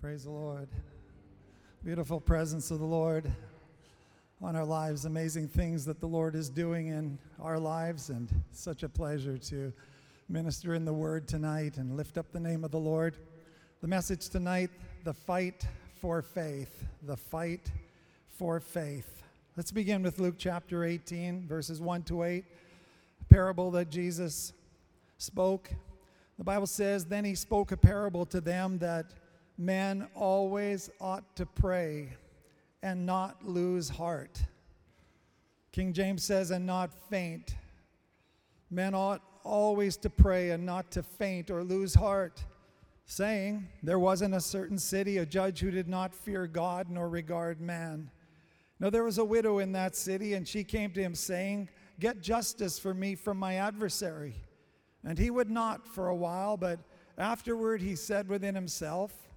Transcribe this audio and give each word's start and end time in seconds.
Praise 0.00 0.24
the 0.24 0.30
Lord. 0.30 0.70
Beautiful 1.84 2.22
presence 2.22 2.70
of 2.70 2.78
the 2.78 2.86
Lord 2.86 3.30
on 4.40 4.56
our 4.56 4.64
lives, 4.64 5.04
amazing 5.04 5.46
things 5.46 5.84
that 5.84 6.00
the 6.00 6.06
Lord 6.06 6.34
is 6.34 6.48
doing 6.48 6.86
in 6.86 7.18
our 7.38 7.58
lives, 7.58 8.08
and 8.08 8.26
such 8.50 8.82
a 8.82 8.88
pleasure 8.88 9.36
to 9.36 9.70
minister 10.30 10.74
in 10.74 10.86
the 10.86 10.92
Word 10.92 11.28
tonight 11.28 11.76
and 11.76 11.98
lift 11.98 12.16
up 12.16 12.32
the 12.32 12.40
name 12.40 12.64
of 12.64 12.70
the 12.70 12.78
Lord. 12.78 13.18
The 13.82 13.88
message 13.88 14.30
tonight 14.30 14.70
the 15.04 15.12
fight 15.12 15.66
for 16.00 16.22
faith. 16.22 16.82
The 17.02 17.18
fight 17.18 17.70
for 18.38 18.58
faith. 18.58 19.22
Let's 19.54 19.70
begin 19.70 20.02
with 20.02 20.18
Luke 20.18 20.36
chapter 20.38 20.82
18, 20.82 21.46
verses 21.46 21.78
1 21.78 22.04
to 22.04 22.22
8, 22.22 22.44
a 23.20 23.24
parable 23.26 23.70
that 23.72 23.90
Jesus 23.90 24.54
spoke. 25.18 25.70
The 26.38 26.44
Bible 26.44 26.68
says, 26.68 27.04
Then 27.04 27.26
he 27.26 27.34
spoke 27.34 27.70
a 27.70 27.76
parable 27.76 28.24
to 28.24 28.40
them 28.40 28.78
that 28.78 29.12
men 29.60 30.08
always 30.14 30.88
ought 31.02 31.36
to 31.36 31.44
pray 31.44 32.08
and 32.82 33.04
not 33.04 33.46
lose 33.46 33.90
heart. 33.90 34.42
King 35.70 35.92
James 35.92 36.24
says, 36.24 36.50
and 36.50 36.64
not 36.64 36.90
faint. 37.10 37.56
Men 38.70 38.94
ought 38.94 39.22
always 39.44 39.98
to 39.98 40.08
pray 40.08 40.50
and 40.50 40.64
not 40.64 40.90
to 40.92 41.02
faint 41.02 41.50
or 41.50 41.62
lose 41.62 41.94
heart, 41.94 42.42
saying, 43.04 43.68
There 43.82 43.98
was 43.98 44.22
in 44.22 44.32
a 44.32 44.40
certain 44.40 44.78
city 44.78 45.18
a 45.18 45.26
judge 45.26 45.60
who 45.60 45.70
did 45.70 45.88
not 45.88 46.14
fear 46.14 46.46
God 46.46 46.88
nor 46.88 47.10
regard 47.10 47.60
man. 47.60 48.10
Now 48.78 48.88
there 48.88 49.04
was 49.04 49.18
a 49.18 49.24
widow 49.24 49.58
in 49.58 49.72
that 49.72 49.94
city, 49.94 50.32
and 50.32 50.48
she 50.48 50.64
came 50.64 50.90
to 50.92 51.02
him, 51.02 51.14
saying, 51.14 51.68
Get 51.98 52.22
justice 52.22 52.78
for 52.78 52.94
me 52.94 53.14
from 53.14 53.36
my 53.36 53.56
adversary. 53.56 54.36
And 55.04 55.18
he 55.18 55.30
would 55.30 55.50
not 55.50 55.86
for 55.86 56.08
a 56.08 56.16
while, 56.16 56.56
but 56.56 56.80
afterward 57.18 57.82
he 57.82 57.94
said 57.94 58.26
within 58.26 58.54
himself, 58.54 59.29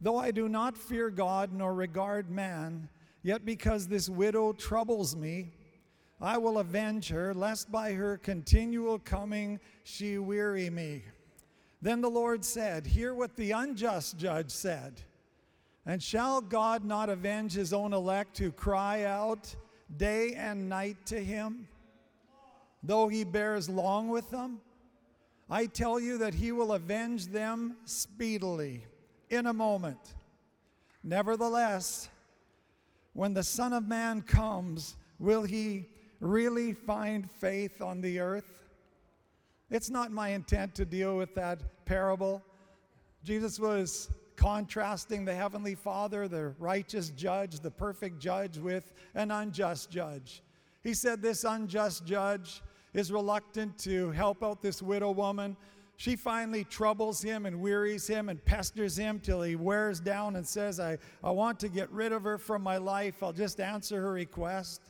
Though 0.00 0.16
I 0.16 0.30
do 0.30 0.48
not 0.48 0.76
fear 0.76 1.10
God 1.10 1.52
nor 1.52 1.74
regard 1.74 2.30
man, 2.30 2.88
yet 3.22 3.44
because 3.44 3.88
this 3.88 4.08
widow 4.08 4.52
troubles 4.52 5.16
me, 5.16 5.52
I 6.20 6.38
will 6.38 6.58
avenge 6.58 7.08
her, 7.08 7.34
lest 7.34 7.70
by 7.70 7.92
her 7.92 8.16
continual 8.16 8.98
coming 8.98 9.60
she 9.84 10.18
weary 10.18 10.70
me. 10.70 11.02
Then 11.82 12.00
the 12.00 12.10
Lord 12.10 12.44
said, 12.44 12.86
Hear 12.86 13.14
what 13.14 13.36
the 13.36 13.52
unjust 13.52 14.18
judge 14.18 14.50
said. 14.50 15.00
And 15.86 16.02
shall 16.02 16.40
God 16.40 16.84
not 16.84 17.08
avenge 17.08 17.54
his 17.54 17.72
own 17.72 17.92
elect 17.92 18.38
who 18.38 18.52
cry 18.52 19.04
out 19.04 19.54
day 19.96 20.34
and 20.34 20.68
night 20.68 21.06
to 21.06 21.22
him, 21.22 21.66
though 22.82 23.08
he 23.08 23.24
bears 23.24 23.68
long 23.68 24.08
with 24.08 24.30
them? 24.30 24.60
I 25.50 25.66
tell 25.66 25.98
you 25.98 26.18
that 26.18 26.34
he 26.34 26.52
will 26.52 26.72
avenge 26.72 27.28
them 27.28 27.76
speedily 27.84 28.84
in 29.30 29.46
a 29.46 29.52
moment. 29.52 30.14
Nevertheless, 31.02 32.08
when 33.12 33.34
the 33.34 33.42
Son 33.42 33.72
of 33.72 33.86
Man 33.86 34.22
comes, 34.22 34.96
will 35.18 35.42
he 35.42 35.86
really 36.20 36.72
find 36.72 37.30
faith 37.30 37.80
on 37.80 38.00
the 38.00 38.20
earth? 38.20 38.58
It's 39.70 39.90
not 39.90 40.10
my 40.10 40.30
intent 40.30 40.74
to 40.76 40.84
deal 40.84 41.16
with 41.16 41.34
that 41.34 41.84
parable. 41.84 42.42
Jesus 43.24 43.60
was 43.60 44.10
contrasting 44.36 45.24
the 45.24 45.34
Heavenly 45.34 45.74
Father, 45.74 46.28
the 46.28 46.54
righteous 46.58 47.10
judge, 47.10 47.60
the 47.60 47.70
perfect 47.70 48.20
judge, 48.20 48.56
with 48.56 48.92
an 49.14 49.30
unjust 49.30 49.90
judge. 49.90 50.42
He 50.82 50.94
said 50.94 51.20
this 51.20 51.44
unjust 51.44 52.06
judge 52.06 52.62
is 52.94 53.12
reluctant 53.12 53.76
to 53.78 54.10
help 54.12 54.42
out 54.42 54.62
this 54.62 54.80
widow 54.80 55.10
woman 55.10 55.56
she 55.98 56.14
finally 56.14 56.62
troubles 56.62 57.20
him 57.20 57.44
and 57.44 57.60
wearies 57.60 58.06
him 58.06 58.28
and 58.28 58.42
pesters 58.44 58.96
him 58.96 59.18
till 59.18 59.42
he 59.42 59.56
wears 59.56 59.98
down 59.98 60.36
and 60.36 60.46
says, 60.46 60.78
I, 60.78 60.96
I 61.24 61.32
want 61.32 61.58
to 61.58 61.68
get 61.68 61.90
rid 61.90 62.12
of 62.12 62.22
her 62.22 62.38
from 62.38 62.62
my 62.62 62.76
life. 62.76 63.20
I'll 63.20 63.32
just 63.32 63.58
answer 63.58 64.00
her 64.00 64.12
request. 64.12 64.80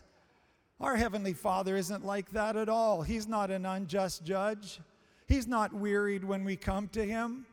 Our 0.78 0.96
Heavenly 0.96 1.32
Father 1.32 1.76
isn't 1.76 2.04
like 2.04 2.30
that 2.32 2.56
at 2.56 2.68
all. 2.68 3.00
He's 3.00 3.26
not 3.26 3.50
an 3.50 3.64
unjust 3.64 4.22
judge. 4.22 4.80
He's 5.26 5.46
not 5.46 5.72
wearied 5.72 6.24
when 6.24 6.44
we 6.44 6.56
come 6.56 6.88
to 6.88 7.02
Him. 7.02 7.46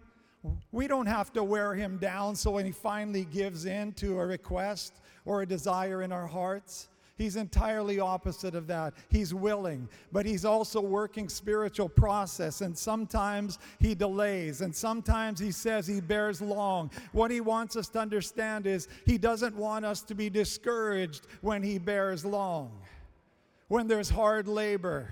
We 0.73 0.87
don't 0.87 1.07
have 1.07 1.31
to 1.31 1.43
wear 1.43 1.73
Him 1.73 1.97
down 1.97 2.35
so 2.35 2.51
when 2.51 2.65
He 2.65 2.73
finally 2.73 3.23
gives 3.23 3.63
in 3.63 3.93
to 3.93 4.19
a 4.19 4.25
request 4.25 4.99
or 5.23 5.43
a 5.43 5.45
desire 5.45 6.01
in 6.01 6.11
our 6.11 6.27
hearts. 6.27 6.89
He's 7.17 7.37
entirely 7.37 8.01
opposite 8.01 8.55
of 8.55 8.67
that. 8.67 8.93
He's 9.09 9.33
willing, 9.33 9.87
but 10.11 10.25
he's 10.25 10.43
also 10.43 10.81
working 10.81 11.29
spiritual 11.29 11.87
process, 11.87 12.59
and 12.59 12.77
sometimes 12.77 13.57
he 13.79 13.95
delays, 13.95 14.59
and 14.59 14.75
sometimes 14.75 15.39
he 15.39 15.51
says 15.51 15.87
he 15.87 16.01
bears 16.01 16.41
long. 16.41 16.91
What 17.13 17.31
he 17.31 17.39
wants 17.39 17.77
us 17.77 17.87
to 17.89 17.99
understand 17.99 18.67
is 18.67 18.89
he 19.05 19.17
doesn't 19.17 19.55
want 19.55 19.85
us 19.85 20.01
to 20.03 20.15
be 20.15 20.29
discouraged 20.29 21.27
when 21.39 21.63
he 21.63 21.77
bears 21.77 22.25
long, 22.25 22.81
when 23.69 23.87
there's 23.87 24.09
hard 24.09 24.47
labor. 24.47 25.09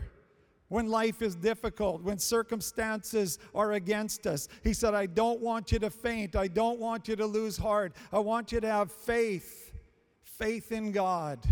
When 0.69 0.87
life 0.87 1.21
is 1.21 1.35
difficult, 1.35 2.01
when 2.01 2.17
circumstances 2.17 3.37
are 3.53 3.73
against 3.73 4.25
us. 4.25 4.47
He 4.63 4.73
said, 4.73 4.95
I 4.95 5.05
don't 5.05 5.39
want 5.39 5.71
you 5.71 5.77
to 5.77 5.91
faint. 5.91 6.35
I 6.35 6.47
don't 6.47 6.79
want 6.79 7.07
you 7.07 7.15
to 7.15 7.27
lose 7.27 7.57
heart. 7.57 7.93
I 8.11 8.17
want 8.17 8.51
you 8.51 8.59
to 8.59 8.67
have 8.67 8.91
faith, 8.91 9.71
faith 10.23 10.71
in 10.71 10.91
God 10.91 11.47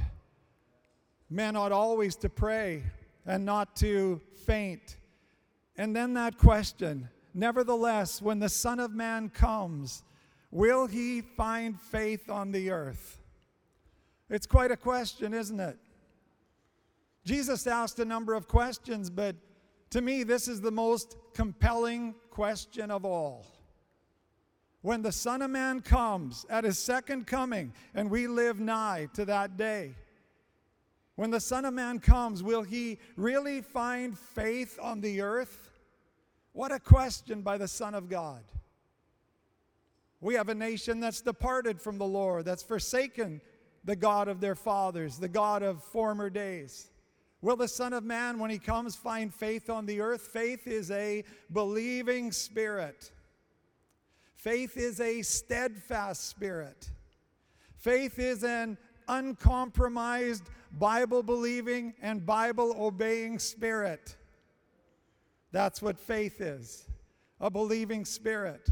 men 1.32 1.56
ought 1.56 1.72
always 1.72 2.16
to 2.18 2.30
pray 2.30 2.84
and 3.26 3.46
not 3.46 3.76
to 3.78 4.20
faint. 4.46 4.98
And 5.78 5.96
then 5.96 6.14
that 6.16 6.38
question, 6.38 7.10
nevertheless, 7.34 8.22
when 8.22 8.40
the 8.40 8.50
Son 8.50 8.80
of 8.80 8.92
Man 8.92 9.30
comes, 9.30 10.04
will 10.52 10.88
he 10.88 11.22
find 11.22 11.80
faith 11.80 12.30
on 12.30 12.52
the 12.52 12.70
earth? 12.70 13.22
It's 14.30 14.46
quite 14.46 14.72
a 14.72 14.78
question, 14.78 15.34
isn't 15.34 15.60
it? 15.60 15.78
Jesus 17.24 17.66
asked 17.66 18.00
a 18.00 18.06
number 18.06 18.34
of 18.34 18.48
questions, 18.48 19.10
but 19.10 19.36
to 19.92 20.02
me, 20.02 20.24
this 20.24 20.48
is 20.48 20.60
the 20.60 20.72
most 20.72 21.16
compelling 21.34 22.14
question 22.30 22.92
of 22.92 23.06
all. 23.06 23.46
When 24.82 25.02
the 25.02 25.12
Son 25.12 25.42
of 25.42 25.52
Man 25.52 25.80
comes 25.80 26.46
at 26.50 26.64
his 26.64 26.80
second 26.80 27.28
coming, 27.28 27.72
and 27.94 28.10
we 28.10 28.28
live 28.28 28.60
nigh 28.60 29.08
to 29.14 29.26
that 29.26 29.56
day, 29.56 29.96
when 31.22 31.30
the 31.30 31.40
Son 31.40 31.66
of 31.66 31.74
Man 31.76 32.00
comes, 32.00 32.42
will 32.42 32.64
he 32.64 32.98
really 33.16 33.62
find 33.62 34.18
faith 34.18 34.80
on 34.82 35.02
the 35.02 35.22
earth? 35.22 35.70
What 36.52 36.72
a 36.72 36.80
question 36.80 37.44
by 37.44 37.60
the 37.60 37.68
Son 37.68 37.94
of 37.94 38.10
God. 38.10 38.42
We 40.20 40.34
have 40.34 40.50
a 40.50 40.56
nation 40.56 41.00
that's 41.00 41.22
departed 41.22 41.80
from 41.80 42.00
the 42.00 42.08
Lord, 42.08 42.46
that's 42.46 42.64
forsaken 42.64 43.40
the 43.86 43.96
God 43.96 44.30
of 44.30 44.42
their 44.42 44.56
fathers, 44.56 45.20
the 45.20 45.30
God 45.30 45.62
of 45.62 45.84
former 45.84 46.32
days. 46.32 46.90
Will 47.44 47.56
the 47.56 47.68
Son 47.68 47.94
of 47.94 48.04
Man, 48.04 48.40
when 48.40 48.50
he 48.50 48.58
comes, 48.58 48.96
find 48.96 49.32
faith 49.32 49.70
on 49.70 49.86
the 49.86 50.02
earth? 50.02 50.22
Faith 50.22 50.66
is 50.66 50.90
a 50.90 51.24
believing 51.54 52.32
spirit. 52.32 53.12
Faith 54.34 54.76
is 54.76 55.00
a 55.00 55.22
steadfast 55.22 56.30
spirit. 56.30 56.90
Faith 57.78 58.18
is 58.18 58.44
an 58.44 58.76
uncompromised 59.12 60.50
Bible 60.80 61.22
believing 61.22 61.94
and 62.02 62.26
Bible 62.26 62.76
obeying 62.80 63.40
spirit. 63.40 64.16
That's 65.52 65.82
what 65.82 66.00
faith 66.00 66.40
is 66.40 66.88
a 67.40 67.50
believing 67.50 68.06
spirit, 68.06 68.70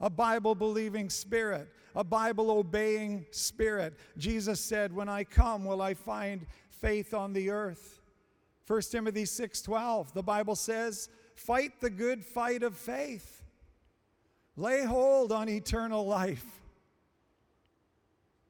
a 0.00 0.10
Bible 0.10 0.54
believing 0.54 1.08
spirit, 1.08 1.68
a 1.94 2.04
Bible 2.04 2.50
obeying 2.50 3.24
spirit. 3.30 3.94
Jesus 4.18 4.60
said, 4.60 4.92
When 4.92 5.08
I 5.08 5.24
come, 5.24 5.64
will 5.64 5.80
I 5.80 5.94
find 5.94 6.46
faith 6.68 7.14
on 7.14 7.32
the 7.32 7.50
earth? 7.50 8.02
1 8.66 8.82
Timothy 8.90 9.24
6:12 9.24 10.12
the 10.12 10.22
Bible 10.22 10.54
says 10.54 11.08
fight 11.34 11.80
the 11.80 11.88
good 11.88 12.22
fight 12.22 12.62
of 12.62 12.76
faith 12.76 13.42
lay 14.56 14.84
hold 14.84 15.32
on 15.32 15.48
eternal 15.48 16.04
life 16.06 16.57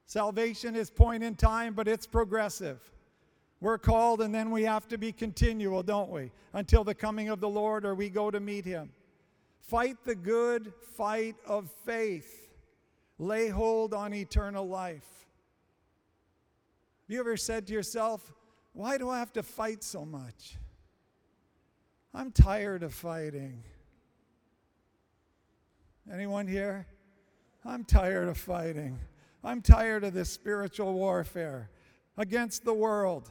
Salvation 0.09 0.75
is 0.75 0.89
point 0.89 1.23
in 1.23 1.35
time, 1.35 1.75
but 1.75 1.87
it's 1.87 2.07
progressive. 2.07 2.81
We're 3.61 3.77
called 3.77 4.23
and 4.23 4.35
then 4.35 4.51
we 4.51 4.63
have 4.63 4.89
to 4.89 4.97
be 4.97 5.13
continual, 5.13 5.83
don't 5.83 6.09
we? 6.09 6.33
Until 6.55 6.83
the 6.83 6.95
coming 6.95 7.29
of 7.29 7.41
the 7.41 7.49
Lord 7.49 7.85
or 7.85 7.95
we 7.95 8.09
go 8.09 8.31
to 8.31 8.41
meet 8.41 8.65
him. 8.65 8.91
Fight 9.61 9.99
the 10.07 10.15
good 10.15 10.73
fight 10.97 11.37
of 11.47 11.71
faith. 11.85 12.49
Lay 13.19 13.49
hold 13.49 13.93
on 13.93 14.15
eternal 14.15 14.67
life. 14.67 15.27
Have 17.07 17.15
You 17.15 17.21
ever 17.21 17.37
said 17.37 17.67
to 17.67 17.75
yourself, 17.75 18.33
why 18.73 18.97
do 18.97 19.11
I 19.11 19.19
have 19.19 19.35
to 19.35 19.43
fight 19.43 19.85
so 19.85 20.07
much? 20.07 20.57
I'm 22.15 22.33
tired 22.33 22.83
of 22.83 22.95
fighting. 22.95 23.63
Anyone 26.11 26.47
here? 26.47 26.87
I'm 27.63 27.85
tired 27.85 28.29
of 28.29 28.39
fighting. 28.39 28.99
I'm 29.45 29.63
tired 29.63 30.05
of 30.05 30.15
this 30.15 30.31
spiritual 30.31 30.95
warfare 30.95 31.71
against 32.17 32.65
the 32.65 32.75
world, 32.75 33.31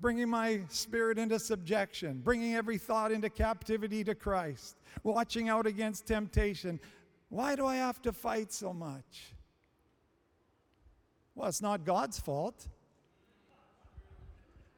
bringing 0.00 0.28
my 0.28 0.60
spirit 0.68 1.18
into 1.18 1.38
subjection, 1.38 2.20
bringing 2.24 2.54
every 2.54 2.78
thought 2.78 3.12
into 3.12 3.30
captivity 3.30 4.02
to 4.04 4.14
Christ, 4.14 4.76
watching 5.04 5.48
out 5.48 5.66
against 5.66 6.06
temptation. 6.06 6.80
Why 7.28 7.54
do 7.54 7.66
I 7.66 7.76
have 7.76 8.02
to 8.02 8.12
fight 8.12 8.52
so 8.52 8.72
much? 8.72 9.34
Well, 11.34 11.48
it's 11.48 11.62
not 11.62 11.84
God's 11.84 12.18
fault. 12.18 12.66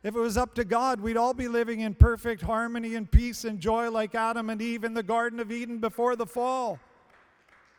If 0.02 0.14
it 0.14 0.20
was 0.20 0.36
up 0.36 0.54
to 0.54 0.64
God, 0.64 1.00
we'd 1.00 1.16
all 1.16 1.34
be 1.34 1.48
living 1.48 1.80
in 1.80 1.94
perfect 1.94 2.42
harmony 2.42 2.94
and 2.94 3.10
peace 3.10 3.44
and 3.44 3.60
joy 3.60 3.90
like 3.90 4.14
Adam 4.14 4.48
and 4.50 4.60
Eve 4.60 4.84
in 4.84 4.94
the 4.94 5.02
Garden 5.02 5.40
of 5.40 5.52
Eden 5.52 5.78
before 5.78 6.16
the 6.16 6.26
fall. 6.26 6.78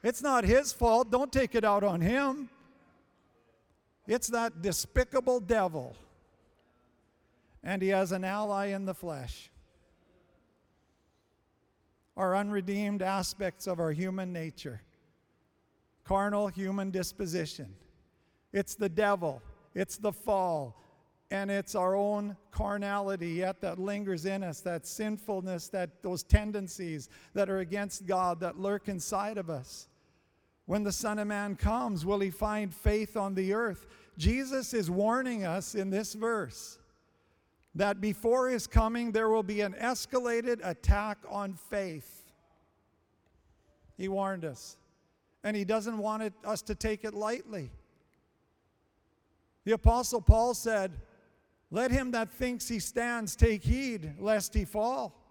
It's 0.04 0.22
not 0.22 0.44
his 0.44 0.72
fault. 0.72 1.12
Don't 1.12 1.32
take 1.32 1.56
it 1.56 1.64
out 1.64 1.84
on 1.84 2.02
him. 2.02 2.50
It's 4.08 4.28
that 4.28 4.62
despicable 4.62 5.40
devil. 5.40 5.96
And 7.64 7.82
he 7.82 7.90
has 7.90 8.12
an 8.12 8.24
ally 8.24 8.68
in 8.68 8.86
the 8.86 8.94
flesh. 8.94 9.52
Our 12.18 12.36
unredeemed 12.36 13.02
aspects 13.02 13.68
of 13.68 13.80
our 13.80 13.92
human 13.92 14.34
nature, 14.34 14.82
carnal 16.04 16.48
human 16.48 16.92
disposition. 16.92 17.74
It's 18.52 18.76
the 18.76 18.90
devil, 18.90 19.42
it's 19.74 19.98
the 19.98 20.12
fall, 20.12 20.76
and 21.30 21.50
it's 21.50 21.74
our 21.76 21.96
own 21.96 22.36
carnality 22.52 23.30
yet 23.30 23.62
that 23.62 23.80
lingers 23.80 24.26
in 24.26 24.44
us, 24.44 24.60
that 24.62 24.86
sinfulness, 24.86 25.70
that 25.70 26.04
those 26.04 26.24
tendencies 26.24 27.08
that 27.34 27.50
are 27.50 27.60
against 27.60 28.06
God 28.06 28.42
that 28.42 28.60
lurk 28.60 28.90
inside 28.90 29.38
of 29.38 29.50
us. 29.50 29.88
When 30.72 30.84
the 30.84 30.92
Son 30.94 31.20
of 31.20 31.28
Man 31.28 31.58
comes, 31.58 32.06
will 32.06 32.22
he 32.22 32.30
find 32.30 32.74
faith 32.74 33.18
on 33.18 33.36
the 33.36 33.52
earth? 33.52 33.86
Jesus 34.18 34.74
is 34.74 34.90
warning 34.90 35.44
us 35.44 35.76
in 35.76 35.90
this 35.90 36.14
verse 36.14 36.80
that 37.76 38.00
before 38.00 38.48
his 38.48 38.68
coming 38.68 39.12
there 39.12 39.28
will 39.28 39.44
be 39.44 39.60
an 39.60 39.74
escalated 39.74 40.66
attack 40.66 41.18
on 41.28 41.56
faith. 41.56 42.24
He 43.98 44.08
warned 44.08 44.46
us. 44.46 44.78
And 45.44 45.58
he 45.58 45.66
doesn't 45.66 45.98
want 45.98 46.24
it, 46.24 46.34
us 46.46 46.62
to 46.62 46.74
take 46.74 47.04
it 47.04 47.14
lightly. 47.14 47.70
The 49.66 49.74
Apostle 49.74 50.22
Paul 50.22 50.54
said, 50.54 50.94
Let 51.70 51.92
him 51.92 52.12
that 52.12 52.32
thinks 52.32 52.70
he 52.70 52.80
stands 52.80 53.36
take 53.36 53.66
heed 53.66 54.14
lest 54.20 54.54
he 54.54 54.64
fall. 54.64 55.22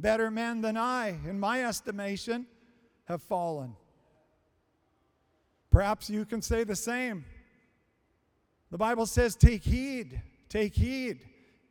Better 0.00 0.32
men 0.32 0.62
than 0.62 0.76
I, 0.76 1.10
in 1.28 1.38
my 1.38 1.64
estimation, 1.64 2.48
have 3.04 3.22
fallen. 3.22 3.74
Perhaps 5.70 6.10
you 6.10 6.24
can 6.24 6.42
say 6.42 6.64
the 6.64 6.76
same. 6.76 7.24
The 8.70 8.78
Bible 8.78 9.06
says, 9.06 9.34
Take 9.34 9.64
heed, 9.64 10.20
take 10.48 10.74
heed. 10.74 11.20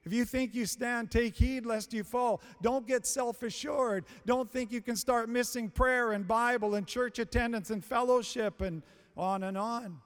If 0.04 0.12
you 0.13 0.25
think 0.25 0.56
you 0.56 0.66
stand, 0.66 1.12
take 1.12 1.36
heed 1.36 1.66
lest 1.66 1.94
you 1.94 2.04
fall. 2.04 2.42
Don't 2.62 2.88
get 2.88 3.06
self 3.06 3.44
assured. 3.44 4.06
Don't 4.25 4.51
think 4.51 4.72
you 4.72 4.81
can 4.81 4.95
start 4.95 5.30
missing 5.30 5.69
prayer 5.69 6.13
and 6.13 6.28
Bible 6.28 6.74
and 6.74 6.88
church 6.88 7.19
attendance 7.19 7.69
and 7.69 7.86
fellowship 7.86 8.62
and 8.62 8.81
on 9.16 9.44
and 9.44 9.57
on. 9.57 10.00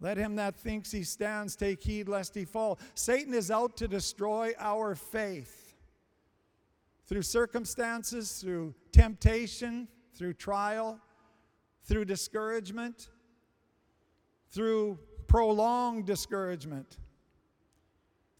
Let 0.00 0.16
him 0.16 0.36
that 0.36 0.56
thinks 0.56 0.90
he 0.90 1.04
stands 1.04 1.54
take 1.54 1.82
heed 1.82 2.08
lest 2.08 2.34
he 2.34 2.44
fall. 2.44 2.80
Satan 2.94 3.34
is 3.34 3.50
out 3.50 3.76
to 3.76 3.86
destroy 3.86 4.52
our 4.58 4.94
faith 4.94 5.61
through 7.06 7.22
circumstances, 7.22 8.40
through 8.40 8.74
temptation, 8.92 9.88
through 10.14 10.34
trial, 10.34 11.00
through 11.84 12.04
discouragement, 12.04 13.08
through 14.50 14.98
prolonged 15.26 16.06
discouragement, 16.06 16.98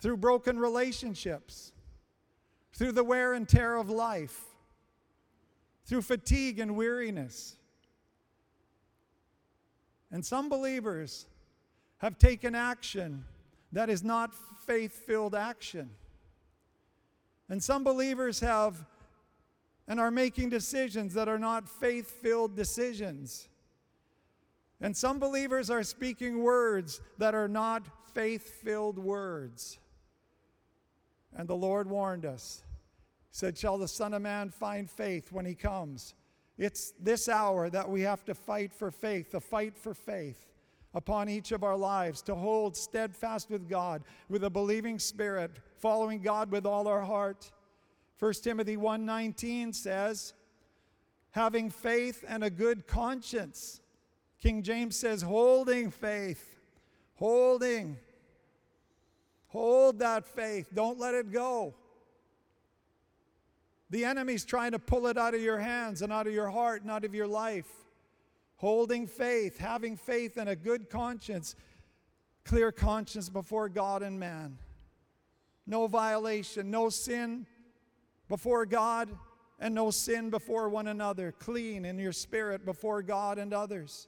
through 0.00 0.16
broken 0.16 0.58
relationships, 0.58 1.72
through 2.74 2.92
the 2.92 3.04
wear 3.04 3.34
and 3.34 3.48
tear 3.48 3.76
of 3.76 3.90
life, 3.90 4.40
through 5.86 6.02
fatigue 6.02 6.58
and 6.58 6.76
weariness. 6.76 7.56
And 10.10 10.24
some 10.24 10.48
believers 10.48 11.26
have 11.98 12.18
taken 12.18 12.54
action 12.54 13.24
that 13.72 13.88
is 13.88 14.04
not 14.04 14.34
faith 14.66 14.92
filled 15.06 15.34
action. 15.34 15.90
And 17.52 17.62
some 17.62 17.84
believers 17.84 18.40
have 18.40 18.82
and 19.86 20.00
are 20.00 20.10
making 20.10 20.48
decisions 20.48 21.12
that 21.12 21.28
are 21.28 21.38
not 21.38 21.68
faith 21.68 22.10
filled 22.10 22.56
decisions. 22.56 23.46
And 24.80 24.96
some 24.96 25.18
believers 25.18 25.68
are 25.68 25.82
speaking 25.82 26.42
words 26.42 27.02
that 27.18 27.34
are 27.34 27.48
not 27.48 27.82
faith 28.14 28.54
filled 28.62 28.98
words. 28.98 29.78
And 31.36 31.46
the 31.46 31.54
Lord 31.54 31.90
warned 31.90 32.24
us. 32.24 32.62
He 33.30 33.36
said, 33.36 33.58
Shall 33.58 33.76
the 33.76 33.86
Son 33.86 34.14
of 34.14 34.22
Man 34.22 34.48
find 34.48 34.88
faith 34.88 35.30
when 35.30 35.44
he 35.44 35.54
comes? 35.54 36.14
It's 36.56 36.94
this 36.98 37.28
hour 37.28 37.68
that 37.68 37.90
we 37.90 38.00
have 38.00 38.24
to 38.24 38.34
fight 38.34 38.72
for 38.72 38.90
faith, 38.90 39.30
the 39.30 39.42
fight 39.42 39.76
for 39.76 39.92
faith 39.92 40.51
upon 40.94 41.28
each 41.28 41.52
of 41.52 41.64
our 41.64 41.76
lives, 41.76 42.22
to 42.22 42.34
hold 42.34 42.76
steadfast 42.76 43.50
with 43.50 43.68
God, 43.68 44.02
with 44.28 44.44
a 44.44 44.50
believing 44.50 44.98
spirit, 44.98 45.50
following 45.78 46.20
God 46.20 46.50
with 46.50 46.66
all 46.66 46.86
our 46.86 47.02
heart. 47.02 47.50
1 48.18 48.34
Timothy 48.42 48.76
1:19 48.76 49.74
says, 49.74 50.34
having 51.32 51.70
faith 51.70 52.24
and 52.28 52.44
a 52.44 52.50
good 52.50 52.86
conscience. 52.86 53.80
King 54.40 54.62
James 54.62 54.96
says 54.96 55.22
holding 55.22 55.90
faith. 55.90 56.60
Holding. 57.16 57.98
Hold 59.48 59.98
that 59.98 60.26
faith. 60.26 60.68
Don't 60.72 60.98
let 60.98 61.14
it 61.14 61.30
go. 61.30 61.74
The 63.90 64.04
enemy's 64.04 64.44
trying 64.44 64.72
to 64.72 64.78
pull 64.78 65.06
it 65.06 65.18
out 65.18 65.34
of 65.34 65.42
your 65.42 65.58
hands 65.58 66.00
and 66.00 66.12
out 66.12 66.26
of 66.26 66.32
your 66.32 66.48
heart 66.48 66.82
and 66.82 66.90
out 66.90 67.04
of 67.04 67.14
your 67.14 67.26
life 67.26 67.70
holding 68.62 69.08
faith, 69.08 69.58
having 69.58 69.96
faith 69.96 70.36
and 70.36 70.48
a 70.48 70.54
good 70.54 70.88
conscience, 70.88 71.56
clear 72.44 72.70
conscience 72.70 73.28
before 73.28 73.68
God 73.68 74.04
and 74.04 74.20
man. 74.20 74.56
No 75.66 75.88
violation, 75.88 76.70
no 76.70 76.88
sin 76.88 77.44
before 78.28 78.64
God, 78.64 79.08
and 79.58 79.74
no 79.74 79.90
sin 79.90 80.30
before 80.30 80.68
one 80.68 80.86
another. 80.86 81.32
Clean 81.32 81.84
in 81.84 81.98
your 81.98 82.12
spirit 82.12 82.64
before 82.64 83.02
God 83.02 83.36
and 83.36 83.52
others. 83.52 84.06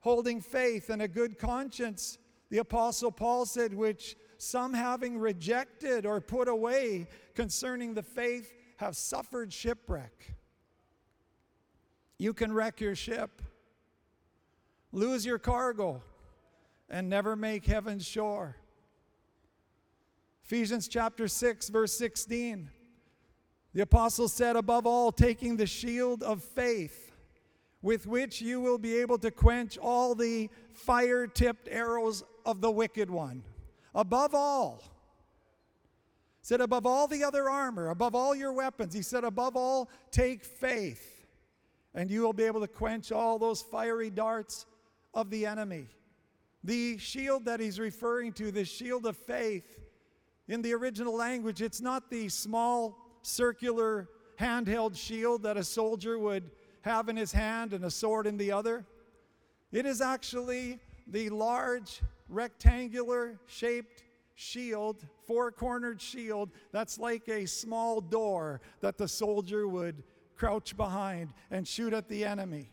Holding 0.00 0.42
faith 0.42 0.90
and 0.90 1.00
a 1.00 1.08
good 1.08 1.38
conscience, 1.38 2.18
the 2.50 2.58
Apostle 2.58 3.10
Paul 3.10 3.46
said, 3.46 3.72
which 3.72 4.16
some 4.36 4.74
having 4.74 5.16
rejected 5.16 6.04
or 6.04 6.20
put 6.20 6.46
away 6.46 7.06
concerning 7.34 7.94
the 7.94 8.02
faith 8.02 8.52
have 8.76 8.96
suffered 8.96 9.50
shipwreck. 9.50 10.34
You 12.18 12.34
can 12.34 12.52
wreck 12.52 12.78
your 12.78 12.94
ship 12.94 13.40
lose 14.92 15.24
your 15.24 15.38
cargo, 15.38 16.02
and 16.88 17.08
never 17.08 17.34
make 17.34 17.64
heaven's 17.64 18.06
shore. 18.06 18.56
Ephesians 20.44 20.86
chapter 20.86 21.26
6, 21.26 21.70
verse 21.70 21.96
16. 21.96 22.70
The 23.72 23.82
apostle 23.82 24.28
said, 24.28 24.54
above 24.54 24.86
all, 24.86 25.10
taking 25.10 25.56
the 25.56 25.66
shield 25.66 26.22
of 26.22 26.44
faith, 26.44 27.12
with 27.80 28.06
which 28.06 28.42
you 28.42 28.60
will 28.60 28.76
be 28.76 28.96
able 28.96 29.16
to 29.18 29.30
quench 29.30 29.78
all 29.78 30.14
the 30.14 30.50
fire 30.74 31.26
tipped 31.26 31.68
arrows 31.70 32.22
of 32.44 32.60
the 32.60 32.70
wicked 32.70 33.08
one. 33.08 33.42
Above 33.94 34.34
all, 34.34 34.84
said, 36.42 36.60
above 36.60 36.84
all 36.84 37.06
the 37.06 37.24
other 37.24 37.48
armor, 37.48 37.88
above 37.88 38.14
all 38.14 38.34
your 38.34 38.52
weapons, 38.52 38.92
he 38.92 39.00
said, 39.00 39.24
above 39.24 39.56
all, 39.56 39.88
take 40.10 40.44
faith, 40.44 41.24
and 41.94 42.10
you 42.10 42.20
will 42.20 42.32
be 42.32 42.44
able 42.44 42.60
to 42.60 42.68
quench 42.68 43.10
all 43.10 43.38
those 43.38 43.62
fiery 43.62 44.10
darts 44.10 44.66
of 45.14 45.30
the 45.30 45.46
enemy. 45.46 45.88
The 46.64 46.98
shield 46.98 47.44
that 47.46 47.60
he's 47.60 47.80
referring 47.80 48.32
to, 48.34 48.52
the 48.52 48.64
shield 48.64 49.06
of 49.06 49.16
faith, 49.16 49.78
in 50.48 50.62
the 50.62 50.74
original 50.74 51.14
language, 51.14 51.62
it's 51.62 51.80
not 51.80 52.10
the 52.10 52.28
small 52.28 52.98
circular 53.22 54.08
handheld 54.38 54.96
shield 54.96 55.44
that 55.44 55.56
a 55.56 55.64
soldier 55.64 56.18
would 56.18 56.50
have 56.82 57.08
in 57.08 57.16
his 57.16 57.32
hand 57.32 57.72
and 57.72 57.84
a 57.84 57.90
sword 57.90 58.26
in 58.26 58.36
the 58.36 58.52
other. 58.52 58.84
It 59.70 59.86
is 59.86 60.00
actually 60.00 60.80
the 61.06 61.30
large 61.30 62.02
rectangular 62.28 63.38
shaped 63.46 64.02
shield, 64.34 65.06
four 65.26 65.52
cornered 65.52 66.00
shield, 66.00 66.50
that's 66.72 66.98
like 66.98 67.28
a 67.28 67.46
small 67.46 68.00
door 68.00 68.60
that 68.80 68.98
the 68.98 69.06
soldier 69.06 69.68
would 69.68 70.02
crouch 70.36 70.76
behind 70.76 71.32
and 71.50 71.66
shoot 71.66 71.92
at 71.92 72.08
the 72.08 72.24
enemy. 72.24 72.70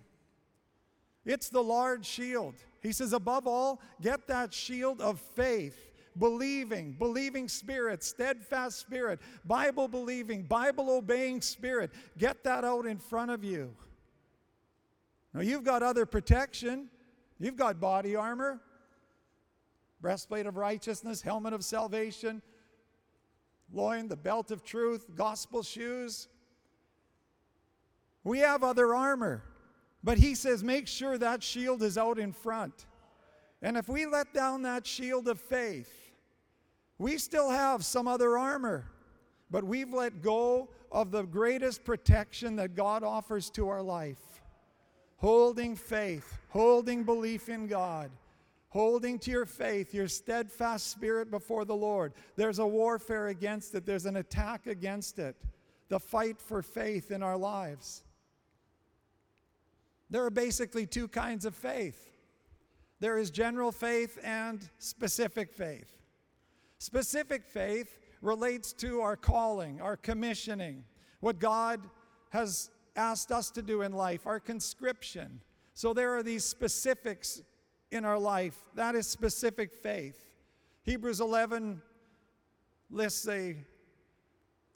It's 1.30 1.50
the 1.50 1.62
large 1.62 2.08
shield. 2.08 2.56
He 2.82 2.92
says, 2.92 3.14
above 3.14 3.46
all, 3.46 3.82
get 4.02 4.26
that 4.30 4.52
shield 4.52 5.00
of 5.00 5.20
faith, 5.20 5.78
believing, 6.18 6.94
believing 6.94 7.48
spirit, 7.48 8.04
steadfast 8.04 8.80
spirit, 8.80 9.20
Bible 9.46 9.88
believing, 9.88 10.42
Bible 10.42 10.90
obeying 10.90 11.42
spirit. 11.42 11.92
Get 12.18 12.44
that 12.46 12.66
out 12.66 12.88
in 12.88 12.98
front 12.98 13.30
of 13.30 13.44
you. 13.44 13.76
Now, 15.36 15.42
you've 15.42 15.64
got 15.64 15.84
other 15.84 16.08
protection, 16.08 16.90
you've 17.38 17.58
got 17.58 17.80
body 17.80 18.16
armor, 18.16 18.60
breastplate 20.02 20.48
of 20.48 20.58
righteousness, 20.58 21.22
helmet 21.22 21.54
of 21.54 21.64
salvation, 21.64 22.42
loin, 23.72 24.08
the 24.08 24.18
belt 24.18 24.50
of 24.50 24.64
truth, 24.64 25.06
gospel 25.14 25.62
shoes. 25.62 26.28
We 28.24 28.40
have 28.40 28.64
other 28.64 28.96
armor. 28.96 29.44
But 30.04 30.18
he 30.18 30.36
says, 30.36 30.64
make 30.64 30.88
sure 30.88 31.18
that 31.18 31.44
shield 31.44 31.84
is 31.84 31.98
out 31.98 32.20
in 32.20 32.32
front. 32.32 32.86
And 33.62 33.76
if 33.76 33.90
we 33.90 34.06
let 34.06 34.34
down 34.34 34.62
that 34.64 34.88
shield 34.88 35.28
of 35.28 35.40
faith, 35.40 36.12
we 36.98 37.18
still 37.18 37.50
have 37.50 37.84
some 37.84 38.08
other 38.08 38.38
armor, 38.38 38.86
but 39.52 39.64
we've 39.64 39.94
let 39.94 40.22
go 40.22 40.70
of 40.92 41.12
the 41.12 41.24
greatest 41.24 41.84
protection 41.84 42.56
that 42.58 42.76
God 42.76 43.04
offers 43.04 43.50
to 43.52 43.70
our 43.70 43.82
life 43.82 44.40
holding 45.20 45.76
faith, 45.76 46.40
holding 46.50 47.04
belief 47.04 47.50
in 47.50 47.68
God, 47.68 48.10
holding 48.70 49.20
to 49.20 49.32
your 49.32 49.46
faith, 49.46 49.94
your 49.94 50.08
steadfast 50.08 50.90
spirit 50.92 51.30
before 51.30 51.66
the 51.66 51.76
Lord. 51.76 52.14
There's 52.38 52.60
a 52.60 52.66
warfare 52.66 53.28
against 53.28 53.76
it, 53.76 53.86
there's 53.86 54.06
an 54.06 54.16
attack 54.16 54.66
against 54.66 55.20
it, 55.20 55.36
the 55.90 56.00
fight 56.00 56.40
for 56.42 56.62
faith 56.62 57.12
in 57.12 57.22
our 57.22 57.38
lives. 57.38 58.04
There 60.10 60.26
are 60.26 60.32
basically 60.32 60.86
two 60.86 61.08
kinds 61.08 61.46
of 61.46 61.56
faith 61.56 62.10
there 63.00 63.18
is 63.18 63.32
general 63.32 63.72
faith 63.72 64.20
and 64.24 64.70
specific 64.78 65.54
faith. 65.54 65.90
Specific 66.80 67.46
faith 67.46 67.98
relates 68.22 68.74
to 68.74 69.02
our 69.02 69.16
calling, 69.16 69.80
our 69.80 69.96
commissioning, 69.96 70.84
what 71.22 71.40
God 71.40 71.82
has 72.30 72.70
asked 72.96 73.32
us 73.32 73.50
to 73.52 73.62
do 73.62 73.82
in 73.84 73.94
life, 73.94 74.28
our 74.28 74.40
conscription. 74.40 75.42
So 75.74 75.94
there 75.94 76.16
are 76.18 76.24
these 76.24 76.44
specifics 76.44 77.42
in 77.92 78.04
our 78.04 78.20
life. 78.20 78.58
That 78.76 78.96
is 78.96 79.08
specific 79.08 79.74
faith. 79.74 80.26
Hebrews 80.84 81.22
11 81.22 81.82
lists 82.92 83.28
a 83.30 83.56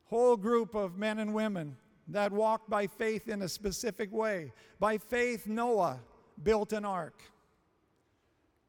whole 0.06 0.38
group 0.38 0.76
of 0.76 0.98
men 0.98 1.20
and 1.20 1.34
women 1.34 1.76
that 2.08 2.32
walked 2.32 2.70
by 2.70 2.88
faith 2.88 3.28
in 3.28 3.42
a 3.42 3.50
specific 3.50 4.12
way. 4.12 4.52
By 4.80 4.98
faith, 4.98 5.48
Noah 5.48 6.00
built 6.42 6.74
an 6.74 6.86
ark. 6.86 7.22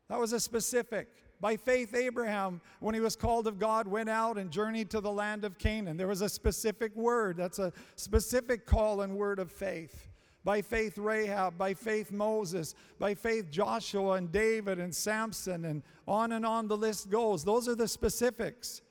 That 0.09 0.19
was 0.19 0.33
a 0.33 0.41
specific. 0.41 1.09
By 1.41 1.57
faith, 1.57 1.95
Abraham, 1.95 2.61
when 2.81 2.95
he 2.95 3.01
was 3.01 3.17
called 3.17 3.47
of 3.47 3.59
God, 3.59 3.87
went 3.87 4.09
out 4.09 4.39
and 4.39 4.51
journeyed 4.51 4.91
to 4.91 5.01
the 5.01 5.11
land 5.11 5.45
of 5.45 5.59
Canaan. 5.59 5.97
There 5.97 6.07
was 6.07 6.23
a 6.23 6.29
specific 6.29 6.95
word. 6.95 7.37
That's 7.37 7.59
a 7.59 7.73
specific 7.97 8.67
call 8.67 9.01
and 9.03 9.17
word 9.17 9.39
of 9.39 9.51
faith. 9.51 10.09
By 10.45 10.63
faith, 10.63 10.97
Rahab. 10.99 11.59
By 11.59 11.75
faith, 11.75 12.13
Moses. 12.13 12.75
By 12.99 13.15
faith, 13.15 13.51
Joshua 13.51 14.13
and 14.13 14.31
David 14.31 14.79
and 14.79 14.95
Samson, 14.95 15.65
and 15.65 15.83
on 16.07 16.33
and 16.33 16.47
on 16.47 16.69
the 16.69 16.77
list 16.77 17.11
goes. 17.11 17.45
Those 17.45 17.69
are 17.69 17.75
the 17.75 17.89
specifics. 17.89 18.83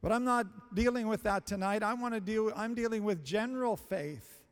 But 0.00 0.12
I'm 0.12 0.24
not 0.24 0.74
dealing 0.74 1.08
with 1.08 1.24
that 1.24 1.46
tonight. 1.46 1.82
I 1.82 1.94
want 1.94 2.14
to 2.14 2.20
deal, 2.20 2.52
I'm 2.54 2.74
dealing 2.74 3.04
with 3.04 3.24
general 3.24 3.76
faith. 3.76 4.42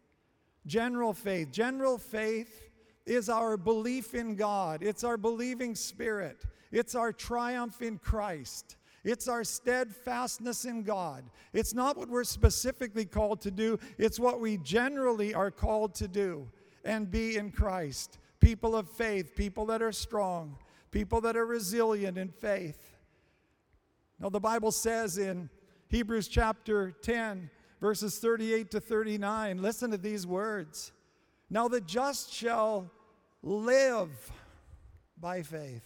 General 0.67 1.13
faith. 1.13 1.53
General 1.53 1.99
faith 1.99 2.71
is 3.07 3.29
our 3.29 3.57
belief 3.57 4.15
in 4.15 4.35
God, 4.35 4.83
it's 4.83 5.05
our 5.05 5.17
believing 5.17 5.77
spirit, 5.77 6.45
it's 6.73 6.95
our 6.95 7.13
triumph 7.13 7.81
in 7.81 7.99
Christ. 7.99 8.77
It's 9.05 9.29
our 9.29 9.45
steadfastness 9.45 10.65
in 10.65 10.83
God. 10.83 11.23
It's 11.53 11.73
not 11.73 11.97
what 11.97 12.09
we're 12.09 12.25
specifically 12.25 13.05
called 13.05 13.41
to 13.43 13.53
do, 13.53 13.79
it's 13.99 14.19
what 14.19 14.41
we 14.41 14.57
generally 14.57 15.33
are 15.33 15.53
called 15.53 15.95
to 15.97 16.09
do 16.09 16.49
and 16.85 17.09
be 17.09 17.37
in 17.37 17.53
Christ. 17.53 18.19
People 18.41 18.75
of 18.75 18.91
faith, 18.91 19.37
people 19.37 19.65
that 19.67 19.81
are 19.81 19.93
strong, 19.93 20.57
people 20.91 21.21
that 21.21 21.37
are 21.37 21.47
resilient 21.47 22.19
in 22.19 22.31
faith. 22.31 22.96
Now, 24.19 24.31
the 24.31 24.41
Bible 24.41 24.73
says 24.73 25.19
in 25.19 25.51
Hebrews 25.89 26.29
chapter 26.29 26.91
10, 26.91 27.51
verses 27.81 28.19
38 28.19 28.71
to 28.71 28.81
39, 28.81 29.61
listen 29.61 29.91
to 29.91 29.99
these 29.99 30.27
words. 30.27 30.93
Now, 31.51 31.69
the 31.69 31.81
just 31.81 32.33
shall 32.33 32.91
live 33.43 34.11
by 35.21 35.43
faith. 35.43 35.85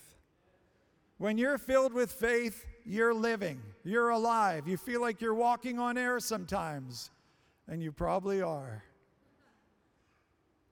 When 1.19 1.37
you're 1.37 1.59
filled 1.59 1.93
with 1.93 2.13
faith, 2.13 2.65
you're 2.85 3.13
living, 3.13 3.61
you're 3.85 4.11
alive. 4.11 4.67
You 4.67 4.77
feel 4.77 5.01
like 5.01 5.21
you're 5.21 5.35
walking 5.35 5.79
on 5.79 5.99
air 5.99 6.19
sometimes, 6.19 7.11
and 7.69 7.83
you 7.83 7.93
probably 7.93 8.41
are. 8.41 8.85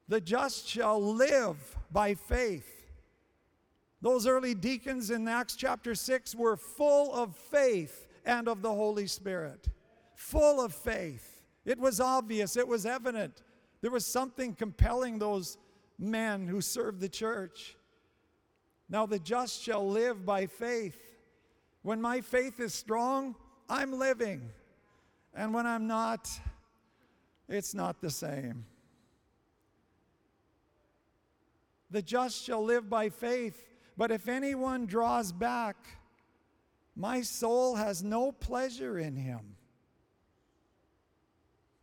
The 0.08 0.20
just 0.20 0.66
shall 0.66 1.02
live 1.02 1.76
by 1.92 2.14
faith. 2.14 2.77
Those 4.00 4.26
early 4.26 4.54
deacons 4.54 5.10
in 5.10 5.26
Acts 5.26 5.56
chapter 5.56 5.94
6 5.94 6.34
were 6.34 6.56
full 6.56 7.12
of 7.12 7.34
faith 7.34 8.06
and 8.24 8.48
of 8.48 8.62
the 8.62 8.72
Holy 8.72 9.06
Spirit. 9.06 9.68
Full 10.14 10.60
of 10.60 10.72
faith. 10.72 11.42
It 11.64 11.78
was 11.78 12.00
obvious, 12.00 12.56
it 12.56 12.68
was 12.68 12.86
evident. 12.86 13.42
There 13.80 13.90
was 13.90 14.06
something 14.06 14.54
compelling 14.54 15.18
those 15.18 15.58
men 15.98 16.46
who 16.46 16.60
served 16.60 17.00
the 17.00 17.08
church. 17.08 17.76
Now 18.88 19.06
the 19.06 19.18
just 19.18 19.62
shall 19.62 19.86
live 19.88 20.24
by 20.24 20.46
faith. 20.46 20.98
When 21.82 22.00
my 22.00 22.20
faith 22.20 22.60
is 22.60 22.74
strong, 22.74 23.34
I'm 23.68 23.92
living. 23.98 24.50
And 25.34 25.52
when 25.52 25.66
I'm 25.66 25.86
not, 25.86 26.28
it's 27.48 27.74
not 27.74 28.00
the 28.00 28.10
same. 28.10 28.64
The 31.90 32.02
just 32.02 32.44
shall 32.44 32.62
live 32.62 32.88
by 32.88 33.08
faith. 33.08 33.62
But 33.98 34.12
if 34.12 34.28
anyone 34.28 34.86
draws 34.86 35.32
back, 35.32 35.76
my 36.94 37.20
soul 37.20 37.74
has 37.74 38.00
no 38.00 38.30
pleasure 38.30 38.96
in 38.96 39.16
him. 39.16 39.56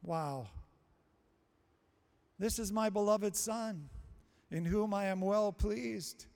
Wow. 0.02 0.48
This 2.40 2.58
is 2.58 2.72
my 2.72 2.90
beloved 2.90 3.36
Son, 3.36 3.90
in 4.50 4.64
whom 4.64 4.94
I 4.94 5.08
am 5.08 5.20
well 5.20 5.52
pleased. 5.52 6.28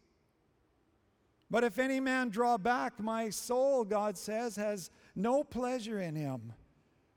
But 1.50 1.64
if 1.64 1.80
any 1.80 2.02
man 2.02 2.28
draw 2.28 2.58
back, 2.58 3.00
my 3.00 3.30
soul, 3.30 3.86
God 3.86 4.18
says, 4.18 4.58
has 4.58 4.92
no 5.16 5.46
pleasure 5.46 6.02
in 6.02 6.14
him. 6.14 6.52